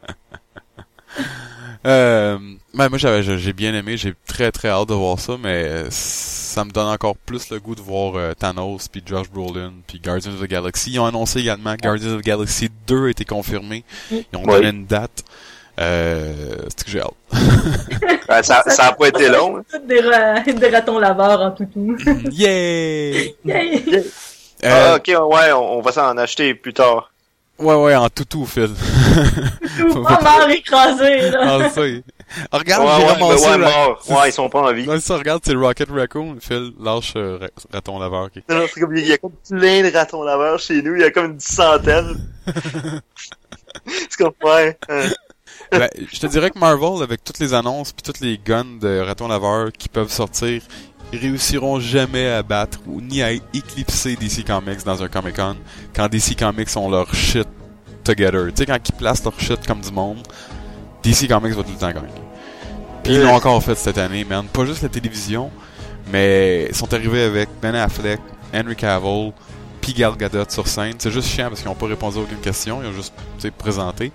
euh, 1.85 2.37
ben, 2.73 2.89
moi, 2.89 2.97
j'avais, 2.97 3.23
j'ai 3.23 3.53
bien 3.53 3.73
aimé, 3.73 3.97
j'ai 3.97 4.13
très 4.27 4.51
très 4.51 4.69
hâte 4.69 4.89
de 4.89 4.93
voir 4.93 5.19
ça, 5.19 5.37
mais 5.41 5.63
euh, 5.65 5.87
ça 5.89 6.65
me 6.65 6.71
donne 6.71 6.87
encore 6.87 7.15
plus 7.17 7.49
le 7.49 7.59
goût 7.59 7.75
de 7.75 7.81
voir 7.81 8.15
euh, 8.15 8.33
Thanos 8.33 8.87
puis 8.89 9.01
Josh 9.05 9.29
Brolin 9.29 9.73
puis 9.87 9.99
Guardians 9.99 10.31
of 10.33 10.41
the 10.41 10.49
Galaxy. 10.49 10.91
Ils 10.91 10.99
ont 10.99 11.05
annoncé 11.05 11.39
également 11.39 11.75
que 11.75 11.81
Guardians 11.81 12.15
of 12.15 12.21
the 12.21 12.25
Galaxy 12.25 12.69
2 12.87 13.05
a 13.07 13.09
été 13.09 13.25
confirmé. 13.25 13.83
Ils 14.11 14.25
ont 14.35 14.43
Oui. 14.45 14.53
donné 14.55 14.69
une 14.69 14.85
date. 14.85 15.23
Euh, 15.85 16.57
c'est 16.69 16.85
que 16.85 16.91
j'ai 16.91 17.01
hâte? 17.01 17.11
Ouais, 18.29 18.43
ça, 18.43 18.63
ça 18.67 18.85
a 18.87 18.91
pas 18.93 19.07
été 19.09 19.27
long. 19.29 19.57
hein. 19.57 19.79
Des, 19.87 19.99
ra- 19.99 20.39
des 20.45 20.69
ratons 20.69 20.99
laveurs 20.99 21.41
en 21.41 21.51
toutou. 21.51 21.97
Yeah! 22.31 23.23
Yay! 23.43 23.83
Euh, 23.93 24.01
Ah, 24.63 24.95
ok, 24.95 25.07
ouais, 25.07 25.51
on, 25.51 25.77
on 25.79 25.81
va 25.81 25.91
s'en 25.91 26.15
acheter 26.17 26.53
plus 26.53 26.73
tard. 26.73 27.11
ouais, 27.59 27.75
ouais, 27.75 27.95
en 27.95 28.09
toutou, 28.09 28.45
Phil. 28.45 28.69
Tout 29.79 30.03
pas 30.03 30.21
mort 30.21 30.49
écrasé, 30.49 31.31
là. 31.31 31.39
Ah, 31.43 31.69
Ah, 32.51 32.57
regarde, 32.57 32.83
ouais, 32.85 32.91
j'ai 32.97 33.03
ouais, 33.05 33.11
ramassé 33.11 33.49
ouais, 33.49 33.57
mort. 33.57 34.01
Ouais, 34.07 34.29
ils 34.29 34.33
sont 34.33 34.49
pas 34.49 34.61
en 34.61 34.71
vie. 34.73 34.87
Ouais, 34.87 34.99
ça, 35.01 35.17
regarde, 35.17 35.41
c'est 35.45 35.53
Rocket 35.55 35.89
Raccoon. 35.91 36.37
Phil, 36.39 36.71
lâche 36.79 37.13
euh, 37.17 37.37
ra- 37.41 37.47
raton 37.73 37.99
laveur. 37.99 38.25
ok. 38.25 38.43
Non, 38.49 38.59
non, 38.59 38.65
c'est 38.73 38.79
comme, 38.79 38.95
il 38.95 39.05
y 39.07 39.13
a 39.13 39.17
comme 39.17 39.33
plein 39.49 39.81
de 39.83 39.91
ratons 39.95 40.23
laveurs 40.23 40.59
chez 40.59 40.81
nous, 40.81 40.95
il 40.95 41.01
y 41.01 41.05
a 41.05 41.11
comme 41.11 41.31
une 41.31 41.39
centaine. 41.39 42.17
c'est 43.85 44.17
comme, 44.17 44.33
ouais. 44.43 44.77
euh, 44.89 45.09
Ben, 45.71 45.89
je 46.11 46.19
te 46.19 46.27
dirais 46.27 46.49
que 46.49 46.59
Marvel, 46.59 47.01
avec 47.01 47.23
toutes 47.23 47.39
les 47.39 47.53
annonces 47.53 47.93
puis 47.93 48.03
toutes 48.03 48.19
les 48.19 48.37
guns 48.37 48.77
de 48.81 48.99
raton 48.99 49.29
laveur 49.29 49.71
qui 49.71 49.87
peuvent 49.87 50.11
sortir, 50.11 50.61
ils 51.13 51.19
réussiront 51.19 51.79
jamais 51.79 52.27
à 52.27 52.43
battre 52.43 52.79
ou 52.87 52.99
ni 52.99 53.21
à 53.21 53.31
éclipser 53.31 54.15
DC 54.17 54.45
Comics 54.45 54.83
dans 54.83 55.01
un 55.01 55.07
Comic 55.07 55.37
Con 55.37 55.55
quand 55.95 56.09
DC 56.09 56.37
Comics 56.37 56.75
ont 56.75 56.89
leur 56.89 57.13
shit 57.15 57.47
together. 58.03 58.47
Tu 58.47 58.57
sais, 58.57 58.65
quand 58.65 58.77
ils 58.87 58.95
placent 58.95 59.23
leur 59.23 59.39
shit 59.39 59.65
comme 59.65 59.81
du 59.81 59.91
monde, 59.91 60.27
DC 61.03 61.27
Comics 61.27 61.53
va 61.53 61.63
tout 61.63 61.71
le 61.71 61.77
temps 61.77 61.91
gagner. 61.91 62.07
Puis 63.03 63.13
ils 63.15 63.21
l'ont 63.21 63.33
encore 63.33 63.63
fait 63.63 63.75
cette 63.75 63.97
année, 63.97 64.25
man. 64.25 64.45
Pas 64.47 64.65
juste 64.65 64.83
la 64.83 64.89
télévision, 64.89 65.51
mais 66.11 66.67
ils 66.69 66.75
sont 66.75 66.93
arrivés 66.93 67.23
avec 67.23 67.49
Ben 67.61 67.75
Affleck, 67.75 68.19
Henry 68.53 68.75
Cavill, 68.75 69.31
puis 69.81 69.93
Gal 69.93 70.15
Gadot 70.15 70.49
sur 70.49 70.67
scène. 70.67 70.95
C'est 70.99 71.11
juste 71.11 71.27
chiant 71.29 71.47
parce 71.47 71.61
qu'ils 71.61 71.69
n'ont 71.69 71.75
pas 71.75 71.87
répondu 71.87 72.17
à 72.19 72.21
aucune 72.21 72.39
question, 72.39 72.81
ils 72.83 72.87
ont 72.87 72.93
juste 72.93 73.13
présenté. 73.57 74.11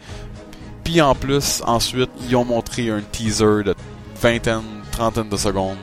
Puis 0.87 1.01
en 1.01 1.17
plus, 1.17 1.65
ensuite, 1.67 2.11
ils 2.29 2.37
ont 2.37 2.45
montré 2.45 2.91
un 2.91 3.01
teaser 3.01 3.65
de 3.65 3.75
vingtaine, 4.23 4.63
trentaine 4.93 5.29
de 5.29 5.37
secondes 5.37 5.79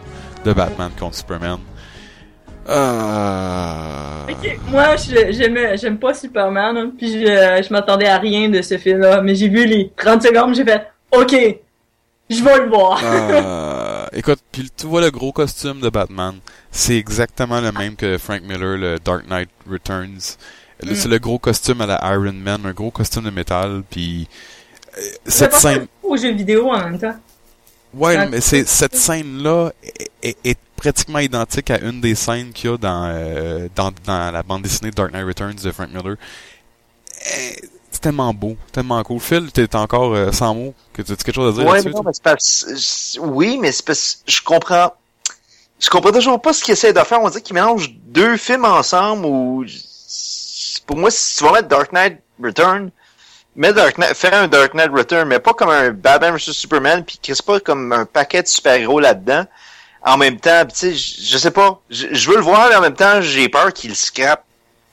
de 0.46 0.54
Batman 0.54 0.92
contre 0.98 1.18
Superman. 1.18 1.60
Euh... 2.70 4.28
Ok, 4.32 4.60
Moi, 4.72 4.96
j'aime, 5.76 5.98
pas 5.98 6.14
Superman, 6.14 6.78
hein, 6.78 6.92
puis 6.98 7.12
je, 7.12 7.26
je 7.68 7.74
m'attendais 7.74 8.08
à 8.08 8.18
rien 8.18 8.48
de 8.48 8.62
ce 8.62 8.78
film-là, 8.78 9.22
mais 9.22 9.36
j'ai 9.36 9.50
vu 9.50 9.66
les 9.66 9.92
30 9.98 10.24
secondes, 10.24 10.56
j'ai 10.56 10.64
fait, 10.64 10.88
ok, 11.12 11.36
je 12.30 12.42
vais 12.42 12.58
le 12.60 12.70
voir. 12.70 13.02
Euh, 13.04 14.06
écoute, 14.14 14.40
puis 14.54 14.72
tu 14.74 14.88
vois 14.88 15.02
le 15.02 15.12
gros 15.12 15.34
costume 15.34 15.82
de 15.82 15.90
Batman, 15.90 16.36
c'est 16.72 16.96
exactement 16.96 17.60
le 17.60 17.74
même 17.74 17.98
que 17.98 18.18
Frank 18.18 18.42
Miller, 18.44 18.78
le 18.78 19.00
Dark 19.04 19.28
Knight 19.28 19.50
Returns. 19.70 20.38
Mm. 20.82 20.96
C'est 20.96 21.10
le 21.10 21.20
gros 21.20 21.40
costume 21.40 21.82
à 21.82 21.88
la 21.88 22.00
Iron 22.14 22.32
Man, 22.32 22.62
un 22.66 22.72
gros 22.72 22.90
costume 22.90 23.26
de 23.26 23.32
métal, 23.32 23.84
puis 23.90 24.30
cette 25.26 25.54
scène, 25.54 25.88
aux 26.02 26.18
jeux 26.18 26.32
vidéo 26.34 26.70
en 26.72 26.78
même 26.90 27.00
temps. 27.00 27.16
ouais, 27.94 28.16
Ah, 28.18 28.26
mais 28.28 28.42
c'est 28.42 28.68
cette 28.68 28.96
scène-là 28.96 29.72
est, 29.84 30.10
est- 30.22 30.38
est 30.44 30.58
pratiquement 30.76 31.20
identique 31.20 31.70
à 31.72 31.80
une 31.80 32.02
des 32.02 32.16
scènes 32.16 32.52
qu'il 32.52 32.70
y 32.70 32.74
a 32.74 32.78
dans, 32.78 33.06
euh, 33.06 33.68
dans 33.76 33.92
dans 34.06 34.32
la 34.32 34.44
bande 34.44 34.64
dessinée 34.64 34.92
Dark 34.92 35.12
Knight 35.14 35.26
Returns 35.26 35.56
de 35.64 35.72
Frank 35.72 35.90
Miller. 35.94 36.16
Eh, 37.38 37.56
C'est 37.92 38.02
tellement 38.02 38.34
beau, 38.34 38.58
tellement 38.72 39.02
cool. 39.04 39.20
Phil, 39.20 39.52
t'es 39.52 39.74
encore 39.76 40.14
euh, 40.16 40.32
sans 40.32 40.54
mots, 40.56 40.74
que 40.94 41.02
tu 41.04 41.12
as 41.12 41.16
quelque 41.16 41.34
chose 41.36 41.58
à 41.58 41.62
dire 41.62 41.72
Ouais, 41.72 41.82
non, 41.84 42.02
mais 42.04 42.12
c'est 42.12 42.24
parce, 42.24 42.66
je- 42.70 43.20
oui, 43.20 43.58
mais 43.62 43.72
c'est 43.72 43.86
parce, 43.86 44.24
je 44.28 44.42
comprends, 44.42 44.94
je 45.80 45.90
comprends 45.90 46.12
toujours 46.12 46.42
pas 46.42 46.54
ce 46.54 46.64
qu'ils 46.64 46.74
essaient 46.74 46.92
de 46.92 47.00
faire. 47.00 47.22
On 47.22 47.30
dirait 47.30 47.42
qu'ils 47.42 47.54
mélangent 47.54 47.94
deux 48.08 48.36
films 48.38 48.66
ensemble 48.66 49.26
ou, 49.28 49.64
pour 50.88 50.98
moi, 50.98 51.12
si 51.12 51.38
tu 51.38 51.44
vas 51.46 51.52
mettre 51.54 51.68
Dark 51.68 51.94
Knight 51.94 52.18
Return, 52.42 52.90
mets 53.56 53.74
Dark 53.74 53.98
Knight, 53.98 54.14
fais 54.16 54.34
un 54.34 54.48
Dark 54.48 54.74
Knight 54.74 54.92
Return, 54.92 55.28
mais 55.28 55.40
pas 55.40 55.54
comme 55.54 55.70
un 55.70 55.92
Batman 55.92 56.36
vs 56.36 56.52
Superman, 56.52 57.04
puis 57.04 57.20
crée 57.22 57.34
pas 57.46 57.60
comme 57.60 57.92
un 57.92 58.06
paquet 58.06 58.44
de 58.44 58.48
super-héros 58.48 59.00
là-dedans. 59.00 59.46
En 60.06 60.18
même 60.18 60.38
temps, 60.40 60.66
pis 60.66 60.74
tu 60.74 60.96
sais, 60.98 61.24
je 61.24 61.38
sais 61.38 61.52
pas, 61.52 61.80
je 61.90 62.30
veux 62.30 62.36
le 62.36 62.42
voir, 62.42 62.68
mais 62.70 62.76
en 62.76 62.82
même 62.82 62.96
temps, 62.96 63.22
j'ai 63.22 63.48
peur 63.48 63.72
qu'il 63.72 63.92
le 63.92 63.96
scrape. 63.96 64.44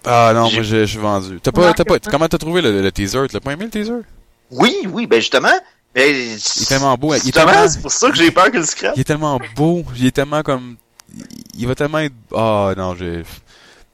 Ah 0.04 0.32
non, 0.34 0.50
moi 0.50 0.62
je 0.62 0.62
je 0.62 0.84
suis 0.84 0.98
vendu. 0.98 1.40
T'as 1.42 1.52
pas, 1.52 1.74
t'as 1.74 1.84
pas, 1.84 1.98
comment 1.98 2.28
t'as 2.28 2.38
trouvé 2.38 2.62
le, 2.62 2.80
le 2.80 2.92
teaser? 2.92 3.26
Tu 3.28 3.34
l'as 3.34 3.40
pas 3.40 3.52
aimé 3.52 3.64
le 3.64 3.70
teaser? 3.70 4.00
Oui, 4.50 4.76
oui, 4.88 5.06
ben 5.06 5.20
justement, 5.20 5.52
mais, 5.94 6.10
il 6.10 6.32
est 6.34 6.68
tellement 6.68 6.96
beau, 6.96 7.12
il 7.12 7.16
est 7.18 7.24
Justement, 7.24 7.46
tellement- 7.46 7.68
c'est 7.68 7.82
pour 7.82 7.92
ça 7.92 8.10
que 8.10 8.16
j'ai 8.16 8.30
peur 8.30 8.46
qu'il 8.50 8.60
le 8.60 8.66
scrape. 8.66 8.92
Il 8.96 9.00
est 9.00 9.04
tellement 9.04 9.38
beau, 9.56 9.84
il 9.96 10.06
est 10.06 10.10
tellement 10.12 10.42
comme, 10.42 10.76
il 11.54 11.66
va 11.66 11.74
tellement 11.74 11.98
être, 11.98 12.14
ah 12.34 12.72
non, 12.76 12.94
j'ai, 12.94 13.24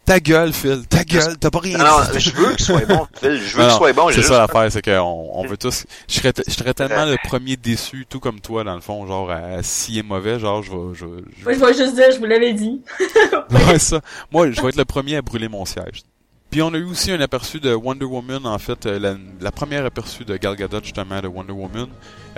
ta 0.07 0.21
gueule 0.21 0.53
Phil, 0.55 0.87
ta 0.89 1.05
gueule, 1.05 1.37
t'as 1.39 1.51
pas 1.51 1.59
rien 1.59 1.77
Non, 1.79 1.85
non, 1.85 1.99
dit. 2.13 2.21
je 2.21 2.31
veux 2.35 2.55
qu'il 2.55 2.65
soit 2.65 2.87
bon, 2.87 3.07
Phil. 3.21 3.37
Je 3.43 3.57
veux 3.57 3.63
Non, 3.63 3.69
qu'il 3.69 3.73
non, 3.73 3.77
soit 3.77 3.93
bon. 3.93 4.09
C'est 4.09 4.15
juste 4.15 4.29
ça 4.29 4.39
l'affaire, 4.39 4.73
c'est 4.73 4.83
qu'on 4.83 5.31
on 5.35 5.47
veut 5.47 5.57
tous. 5.59 5.85
Je 6.09 6.15
serais, 6.15 6.33
je 6.47 6.53
serais 6.53 6.73
tellement 6.73 7.05
le 7.05 7.17
premier 7.29 7.57
déçu, 7.57 8.07
tout 8.09 8.21
comme 8.21 8.41
toi, 8.41 8.65
dans 8.65 8.75
le 8.75 8.81
fond, 8.81 9.07
genre, 9.07 9.31
à, 9.31 9.63
s'il 9.63 9.99
est 9.99 10.03
mauvais, 10.03 10.39
genre, 10.39 10.63
je 10.63 10.71
vais. 10.71 10.95
Je, 10.95 11.05
je- 11.39 11.45
Moi, 11.45 11.53
je 11.55 11.59
vais 11.59 11.75
juste 11.75 11.95
dire, 11.95 12.11
je 12.13 12.19
vous 12.19 12.25
l'avais 12.27 12.53
dit. 12.55 12.81
Ouais, 13.51 13.79
ça. 13.79 14.01
Moi, 14.33 14.51
je 14.53 14.61
vais 14.63 14.69
être 14.69 14.77
le 14.77 14.85
premier 14.85 15.17
à 15.17 15.23
brûler 15.23 15.49
mon 15.49 15.65
siège. 15.65 16.03
Puis 16.51 16.63
on 16.63 16.73
a 16.73 16.77
eu 16.79 16.85
aussi 16.85 17.11
un 17.11 17.21
aperçu 17.21 17.59
de 17.59 17.75
Wonder 17.75 18.05
Woman, 18.05 18.47
en 18.47 18.59
fait, 18.59 18.87
euh, 18.87 19.01
la, 19.01 19.15
la 19.41 19.51
première 19.51 19.85
aperçu 19.85 20.25
de 20.25 20.37
Gal 20.37 20.55
Gadot, 20.55 20.81
justement, 20.83 21.21
de 21.21 21.27
Wonder 21.27 21.53
Woman. 21.53 21.89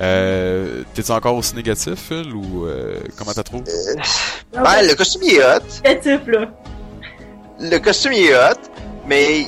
Euh, 0.00 0.82
T'es 0.94 1.10
encore 1.10 1.34
aussi 1.36 1.54
négatif, 1.54 1.94
Phil, 2.08 2.32
ou 2.32 2.64
euh, 2.66 2.98
comment 3.18 3.32
t'as 3.32 3.42
trouvé? 3.42 3.64
Ben, 4.54 4.82
le 4.82 4.94
costume 4.94 5.22
est 5.24 5.40
hot. 5.44 5.60
Type, 6.02 6.26
là? 6.28 6.50
Le 7.60 7.78
costume 7.78 8.12
il 8.12 8.26
est 8.26 8.34
hot, 8.36 8.58
mais 9.06 9.46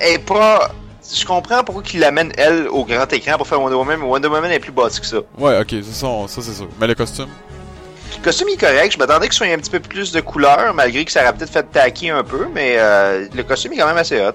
elle 0.00 0.14
est 0.14 0.18
pas. 0.18 0.70
Je 1.14 1.24
comprends 1.24 1.62
pourquoi 1.64 1.82
qu'il 1.82 2.00
l'amène 2.00 2.32
elle 2.38 2.66
au 2.68 2.84
grand 2.84 3.12
écran 3.12 3.36
pour 3.36 3.46
faire 3.46 3.60
Wonder 3.60 3.76
Woman, 3.76 3.98
mais 4.00 4.06
Wonder 4.06 4.28
Woman 4.28 4.50
est 4.50 4.58
plus 4.60 4.72
basse 4.72 4.98
que 4.98 5.06
ça. 5.06 5.18
Ouais, 5.38 5.58
ok, 5.60 5.74
ça, 5.82 5.92
ça, 5.92 6.28
ça 6.28 6.42
c'est 6.42 6.54
sûr. 6.54 6.68
Mais 6.80 6.86
le 6.86 6.94
costume? 6.94 7.28
Le 8.18 8.22
costume 8.24 8.48
il 8.50 8.54
est 8.54 8.56
correct. 8.56 8.92
Je 8.92 8.98
m'attendais 8.98 9.26
qu'il 9.26 9.34
soit 9.34 9.46
un 9.48 9.58
petit 9.58 9.70
peu 9.70 9.80
plus 9.80 10.12
de 10.12 10.20
couleur, 10.20 10.72
malgré 10.74 11.04
que 11.04 11.12
ça 11.12 11.22
aurait 11.22 11.34
peut-être 11.34 11.52
fait 11.52 11.64
taquer 11.70 12.10
un 12.10 12.24
peu, 12.24 12.46
mais 12.54 12.76
euh, 12.78 13.26
le 13.34 13.42
costume 13.42 13.72
est 13.74 13.76
quand 13.76 13.86
même 13.86 13.98
assez 13.98 14.20
hot. 14.20 14.32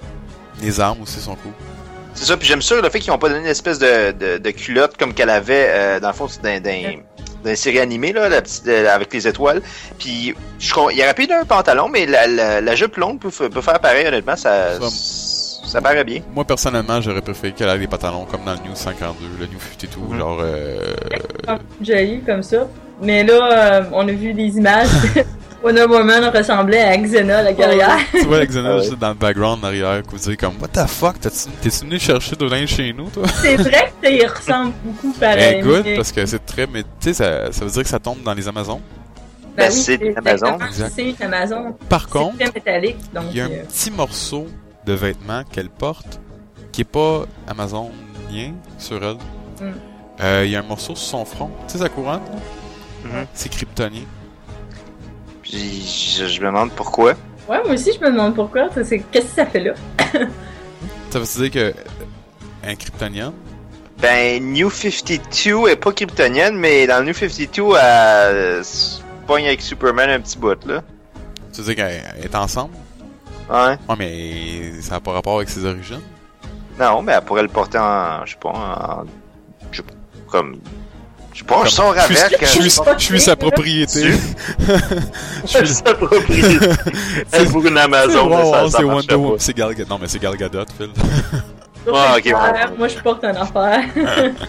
Les 0.61 0.79
armes 0.79 1.01
aussi 1.01 1.19
sont 1.19 1.35
cool. 1.35 1.53
C'est 2.13 2.25
ça, 2.25 2.35
puis 2.37 2.47
j'aime 2.47 2.61
ça 2.61 2.75
le 2.81 2.89
fait 2.89 2.99
qu'ils 2.99 3.11
ont 3.11 3.17
pas 3.17 3.29
donné 3.29 3.41
une 3.41 3.45
espèce 3.45 3.79
de, 3.79 4.11
de, 4.11 4.37
de 4.39 4.51
culotte 4.51 4.97
comme 4.97 5.13
qu'elle 5.13 5.29
avait 5.29 5.67
euh, 5.69 5.99
dans 6.01 6.09
le 6.09 6.13
fond 6.13 6.27
c'est 6.27 6.41
d'un 6.41 6.59
d'un 7.43 7.49
d'un 7.49 7.55
série 7.55 7.79
animée 7.79 8.13
là, 8.13 8.29
la 8.29 8.41
petite 8.41 8.67
euh, 8.67 8.93
avec 8.93 9.13
les 9.13 9.27
étoiles. 9.27 9.61
Puis 9.97 10.33
je 10.59 10.73
il 10.91 11.01
aurait 11.01 11.13
pu 11.13 11.27
d'un 11.27 11.45
pantalon, 11.45 11.87
mais 11.89 12.05
la, 12.05 12.27
la, 12.27 12.61
la 12.61 12.75
jupe 12.75 12.97
longue 12.97 13.19
peut, 13.19 13.29
faire 13.61 13.79
pareil 13.79 14.07
honnêtement, 14.07 14.35
ça 14.35 14.79
Ça- 14.79 14.89
ça, 15.71 15.81
paraît 15.81 16.03
bien. 16.03 16.21
Moi, 16.33 16.45
personnellement, 16.45 16.99
j'aurais 16.99 17.21
préféré 17.21 17.53
qu'elle 17.53 17.69
ait 17.69 17.77
des 17.77 17.85
pantalons 17.87 18.25
comme 18.25 18.43
dans 18.43 18.53
le 18.53 18.67
New 18.67 18.73
52, 18.75 19.25
le 19.39 19.45
New 19.45 19.59
52, 19.59 20.13
Mhm. 20.13 20.17
genre... 20.19 20.39
Euh... 20.41 20.79
Joli, 21.81 22.21
comme 22.25 22.41
ça. 22.41 22.67
Mais 23.01 23.23
là, 23.23 23.79
euh, 23.79 23.83
on 23.93 24.07
a 24.07 24.11
vu 24.11 24.33
des 24.33 24.57
images. 24.57 24.87
Wonder 25.63 25.85
Woman 25.85 26.23
ressemblait 26.33 26.79
à 26.81 26.95
Xena, 26.97 27.43
la 27.43 27.53
guerrière. 27.53 27.97
tu 28.11 28.25
vois 28.25 28.39
l'Exena 28.39 28.69
Ah 28.71 28.75
ouais. 28.77 28.83
juste 28.83 28.97
dans 28.99 29.09
le 29.09 29.13
background 29.15 29.61
derrière, 29.61 30.01
que 30.03 30.15
vous 30.15 30.35
comme 30.37 30.53
What 30.61 30.69
the 30.69 30.87
fuck, 30.87 31.19
t'es-tu 31.19 31.69
venu 31.85 31.99
chercher 31.99 32.35
de 32.35 32.45
linge 32.45 32.69
chez 32.69 32.93
nous, 32.93 33.09
toi? 33.09 33.23
C'est 33.41 33.57
vrai 33.57 33.91
que 34.01 34.07
il 34.09 34.25
ressemble 34.25 34.71
beaucoup 34.83 35.11
pareil. 35.19 35.57
Eh, 35.59 35.61
good, 35.61 35.81
mais- 35.83 35.95
parce 35.97 36.11
que 36.13 36.25
c'est 36.25 36.45
très... 36.45 36.65
Mais 36.67 36.83
tu 36.83 36.87
sais, 37.01 37.13
ça, 37.13 37.51
ça 37.51 37.65
veut 37.65 37.71
dire 37.71 37.83
que 37.83 37.89
ça 37.89 37.99
tombe 37.99 38.23
dans 38.23 38.33
les 38.33 38.47
Amazones. 38.47 38.79
Ben 39.57 39.67
Ben, 39.67 39.73
oui, 39.73 39.81
c'est 39.81 39.95
une 39.95 40.17
Amazon. 40.17 40.57
C'est 40.95 41.21
Amazon. 41.21 41.75
Par 41.89 42.07
contre, 42.07 42.37
très 42.37 42.51
métallique, 42.53 42.97
donc. 43.13 43.25
il 43.31 43.37
y 43.37 43.41
a 43.41 43.45
un 43.45 43.49
euh, 43.51 43.63
petit 43.65 43.91
morceau 43.91 44.47
de 44.85 44.93
vêtement 44.93 45.43
qu'elle 45.51 45.69
porte 45.69 46.21
qui 46.71 46.81
est 46.81 46.85
pas 46.85 47.23
amazonien 47.47 48.53
sur 48.77 49.03
elle. 49.03 49.15
Mm. 49.59 49.71
Euh, 50.21 50.43
Il 50.45 50.51
y 50.51 50.55
a 50.55 50.59
un 50.59 50.63
morceau 50.63 50.95
sur 50.95 51.05
son 51.09 51.25
front. 51.25 51.51
Tu 51.67 51.73
sais, 51.73 51.79
sa 51.79 51.89
couronne? 51.89 52.21
là? 52.31 53.09
Mhm. 53.21 53.25
C'est 53.33 53.49
kryptonien. 53.49 54.01
Puis 55.49 56.15
je, 56.17 56.27
je 56.27 56.41
me 56.41 56.47
demande 56.47 56.71
pourquoi. 56.71 57.13
Ouais, 57.47 57.61
moi 57.65 57.73
aussi, 57.73 57.91
je 57.93 57.99
me 57.99 58.11
demande 58.11 58.35
pourquoi. 58.35 58.69
Qu'est-ce 58.69 58.95
que 58.95 59.21
ça 59.21 59.45
fait 59.45 59.59
là? 59.59 59.73
Ça 61.09 61.19
veut 61.19 61.49
dire 61.49 61.51
que... 61.51 61.73
Un 62.63 62.75
kryptonien, 62.75 63.33
Ben 64.01 64.43
New 64.43 64.69
52 64.69 65.69
est 65.69 65.75
pas 65.77 65.93
kryptonienne, 65.93 66.57
mais 66.57 66.85
dans 66.87 66.99
le 66.99 67.05
New 67.05 67.13
52 67.13 67.63
elle 67.69 67.75
euh, 67.77 68.63
se 68.63 68.99
pogne 69.25 69.47
avec 69.47 69.61
Superman 69.61 70.09
un 70.09 70.19
petit 70.19 70.37
bout 70.37 70.65
là. 70.65 70.83
ça 71.53 71.61
veut 71.61 71.73
dire 71.73 71.75
qu'elle 71.75 72.25
est 72.25 72.35
ensemble? 72.35 72.73
Ouais. 73.49 73.77
Ouais, 73.87 73.95
mais 73.97 74.81
ça 74.81 74.95
n'a 74.95 74.99
pas 74.99 75.13
rapport 75.13 75.37
avec 75.37 75.49
ses 75.49 75.65
origines? 75.65 76.01
Non, 76.77 77.01
mais 77.01 77.13
elle 77.13 77.21
pourrait 77.21 77.43
le 77.43 77.47
porter 77.47 77.77
en, 77.77 78.25
je 78.25 78.31
sais 78.33 78.39
pas, 78.39 78.49
en, 78.49 79.03
je 79.71 79.77
sais 79.77 79.83
pas, 79.83 79.93
comme, 80.29 80.59
je 81.39 81.43
pas, 81.45 81.63
je 81.65 81.69
sors 81.69 81.95
je 81.95 82.13
suis- 82.13 82.17
avec. 82.23 82.41
je 82.41 82.45
suis, 82.47 82.79
euh, 82.79 82.93
je 82.97 83.03
suis 83.03 83.21
sa 83.21 83.35
propriété. 83.35 84.11
je 85.45 85.47
suis 85.47 85.67
sa 85.67 85.93
propriété. 85.93 86.67
Elle 87.31 87.47
pour 87.47 87.65
une 87.65 87.77
Amazon, 87.77 88.27
Wow, 88.29 88.69
c'est 88.69 88.83
Wonder 88.83 89.15
Woman. 89.15 89.39
C'est 89.39 89.55
Gal 89.55 89.73
Gadot. 89.73 89.89
Non, 89.89 89.97
mais 90.01 90.07
c'est 90.07 90.19
Gal 90.19 90.35
Gadot, 90.35 90.65
Phil. 90.77 90.89
Ah, 91.93 92.15
ok, 92.17 92.31
bon. 92.31 92.77
Moi, 92.77 92.87
je 92.87 92.97
porte 92.99 93.23
une 93.23 93.37
affaire. 93.37 93.83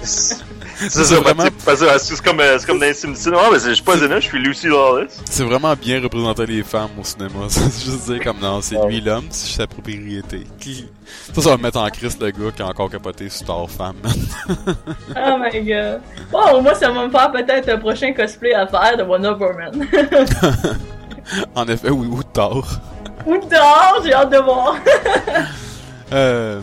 C'est 0.03 0.37
c'est 0.89 1.05
ça, 1.05 1.15
vraiment- 1.17 1.43
vraiment... 1.45 1.51
parce 1.65 1.81
que 2.09 2.17
c'est 2.17 2.23
comme, 2.25 2.41
euh, 2.41 2.57
c'est 2.59 2.67
comme 2.67 2.79
dans 2.79 2.87
les 2.87 2.95
Simpsons. 2.95 3.33
Ah, 3.37 3.49
mais 3.53 3.59
c'est- 3.59 3.69
je 3.71 3.75
suis 3.75 3.85
pas 3.85 3.97
Zena, 3.99 4.19
je 4.19 4.27
suis 4.27 4.39
Lucy 4.39 4.69
Lawless. 4.69 5.21
C'est 5.29 5.45
vraiment 5.45 5.75
bien 5.75 6.01
représenter 6.03 6.47
les 6.47 6.63
femmes 6.63 6.91
au 6.99 7.05
cinéma. 7.05 7.31
C'est 7.49 7.85
juste 7.85 8.11
dire 8.11 8.23
comme 8.25 8.39
non, 8.41 8.61
c'est 8.63 8.77
lui 8.87 9.01
l'homme, 9.01 9.27
c'est 9.31 9.59
sa 9.61 9.67
propriété. 9.67 10.47
Qui- 10.59 10.89
Ça, 11.35 11.43
ça 11.43 11.51
va 11.51 11.57
me 11.59 11.63
mettre 11.65 11.79
en 11.81 11.89
crise 11.91 12.17
le 12.21 12.31
gars 12.31 12.51
qui 12.57 12.63
a 12.63 12.67
encore 12.67 12.89
capoté 12.91 13.29
sur 13.29 13.47
Thor 13.47 13.71
femme. 13.71 13.97
oh 14.49 15.37
my 15.39 15.61
god. 15.65 16.01
Bon, 16.33 16.41
au 16.55 16.61
moins, 16.63 16.75
ça 16.75 16.91
va 16.91 17.07
me 17.07 17.11
faire 17.11 17.31
peut-être 17.31 17.69
un 17.69 17.79
prochain 17.79 18.13
cosplay 18.15 18.55
à 18.55 18.67
faire 18.67 18.97
de 18.97 19.03
Wonder 19.03 19.35
Woman. 19.39 19.87
en 21.55 21.67
effet, 21.69 21.91
oui, 21.91 22.07
ou 22.11 22.23
Thor. 22.23 22.67
Ou 23.27 23.37
dehors, 23.37 24.01
j'ai 24.03 24.15
hâte 24.15 24.31
de 24.31 24.39
voir. 24.39 24.77
Euh, 26.13 26.61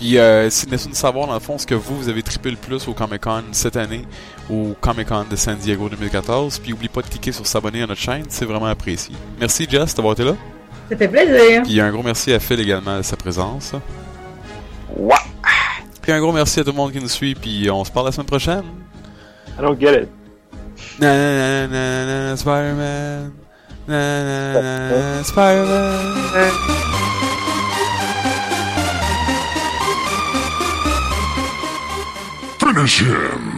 puis, 0.00 0.16
euh, 0.16 0.48
si 0.48 0.64
laissez-nous 0.64 0.94
savoir, 0.94 1.26
dans 1.26 1.34
le 1.34 1.40
fond, 1.40 1.58
ce 1.58 1.66
que 1.66 1.74
vous, 1.74 1.94
vous 1.94 2.08
avez 2.08 2.22
trippé 2.22 2.50
le 2.50 2.56
plus 2.56 2.88
au 2.88 2.94
Comic-Con 2.94 3.42
cette 3.52 3.76
année, 3.76 4.06
au 4.48 4.74
Comic-Con 4.80 5.26
de 5.30 5.36
San 5.36 5.56
Diego 5.58 5.90
2014. 5.90 6.58
Puis, 6.58 6.70
n'oubliez 6.70 6.88
pas 6.88 7.02
de 7.02 7.08
cliquer 7.08 7.32
sur 7.32 7.46
s'abonner 7.46 7.82
à 7.82 7.86
notre 7.86 8.00
chaîne, 8.00 8.24
c'est 8.30 8.46
vraiment 8.46 8.64
apprécié. 8.64 9.14
Merci, 9.38 9.66
Jess, 9.68 9.94
d'avoir 9.94 10.14
été 10.14 10.24
là. 10.24 10.36
Ça 10.88 10.96
fait 10.96 11.06
plaisir. 11.06 11.64
Puis, 11.64 11.78
un 11.82 11.90
gros 11.90 12.02
merci 12.02 12.32
à 12.32 12.40
Phil 12.40 12.58
également 12.60 12.96
de 12.96 13.02
sa 13.02 13.14
présence. 13.14 13.74
What? 14.96 15.18
Puis, 16.00 16.12
un 16.12 16.20
gros 16.20 16.32
merci 16.32 16.60
à 16.60 16.64
tout 16.64 16.70
le 16.70 16.76
monde 16.76 16.92
qui 16.92 17.00
nous 17.00 17.06
suit, 17.06 17.34
puis 17.34 17.70
on 17.70 17.84
se 17.84 17.90
parle 17.90 18.06
la 18.06 18.12
semaine 18.12 18.26
prochaine. 18.26 18.64
I 19.58 19.60
don't 19.60 19.78
get 19.78 20.04
it. 20.04 20.08
Na 20.98 21.12
na 21.12 21.66
na 21.66 22.06
na 22.06 22.30
na 22.30 22.36
Spider-Man. 22.38 23.32
Na 23.86 24.24
na 24.24 24.52
na 24.62 25.16
na 25.18 25.24
Spider-Man. 25.24 26.79
Finish 32.72 33.00
him! 33.00 33.49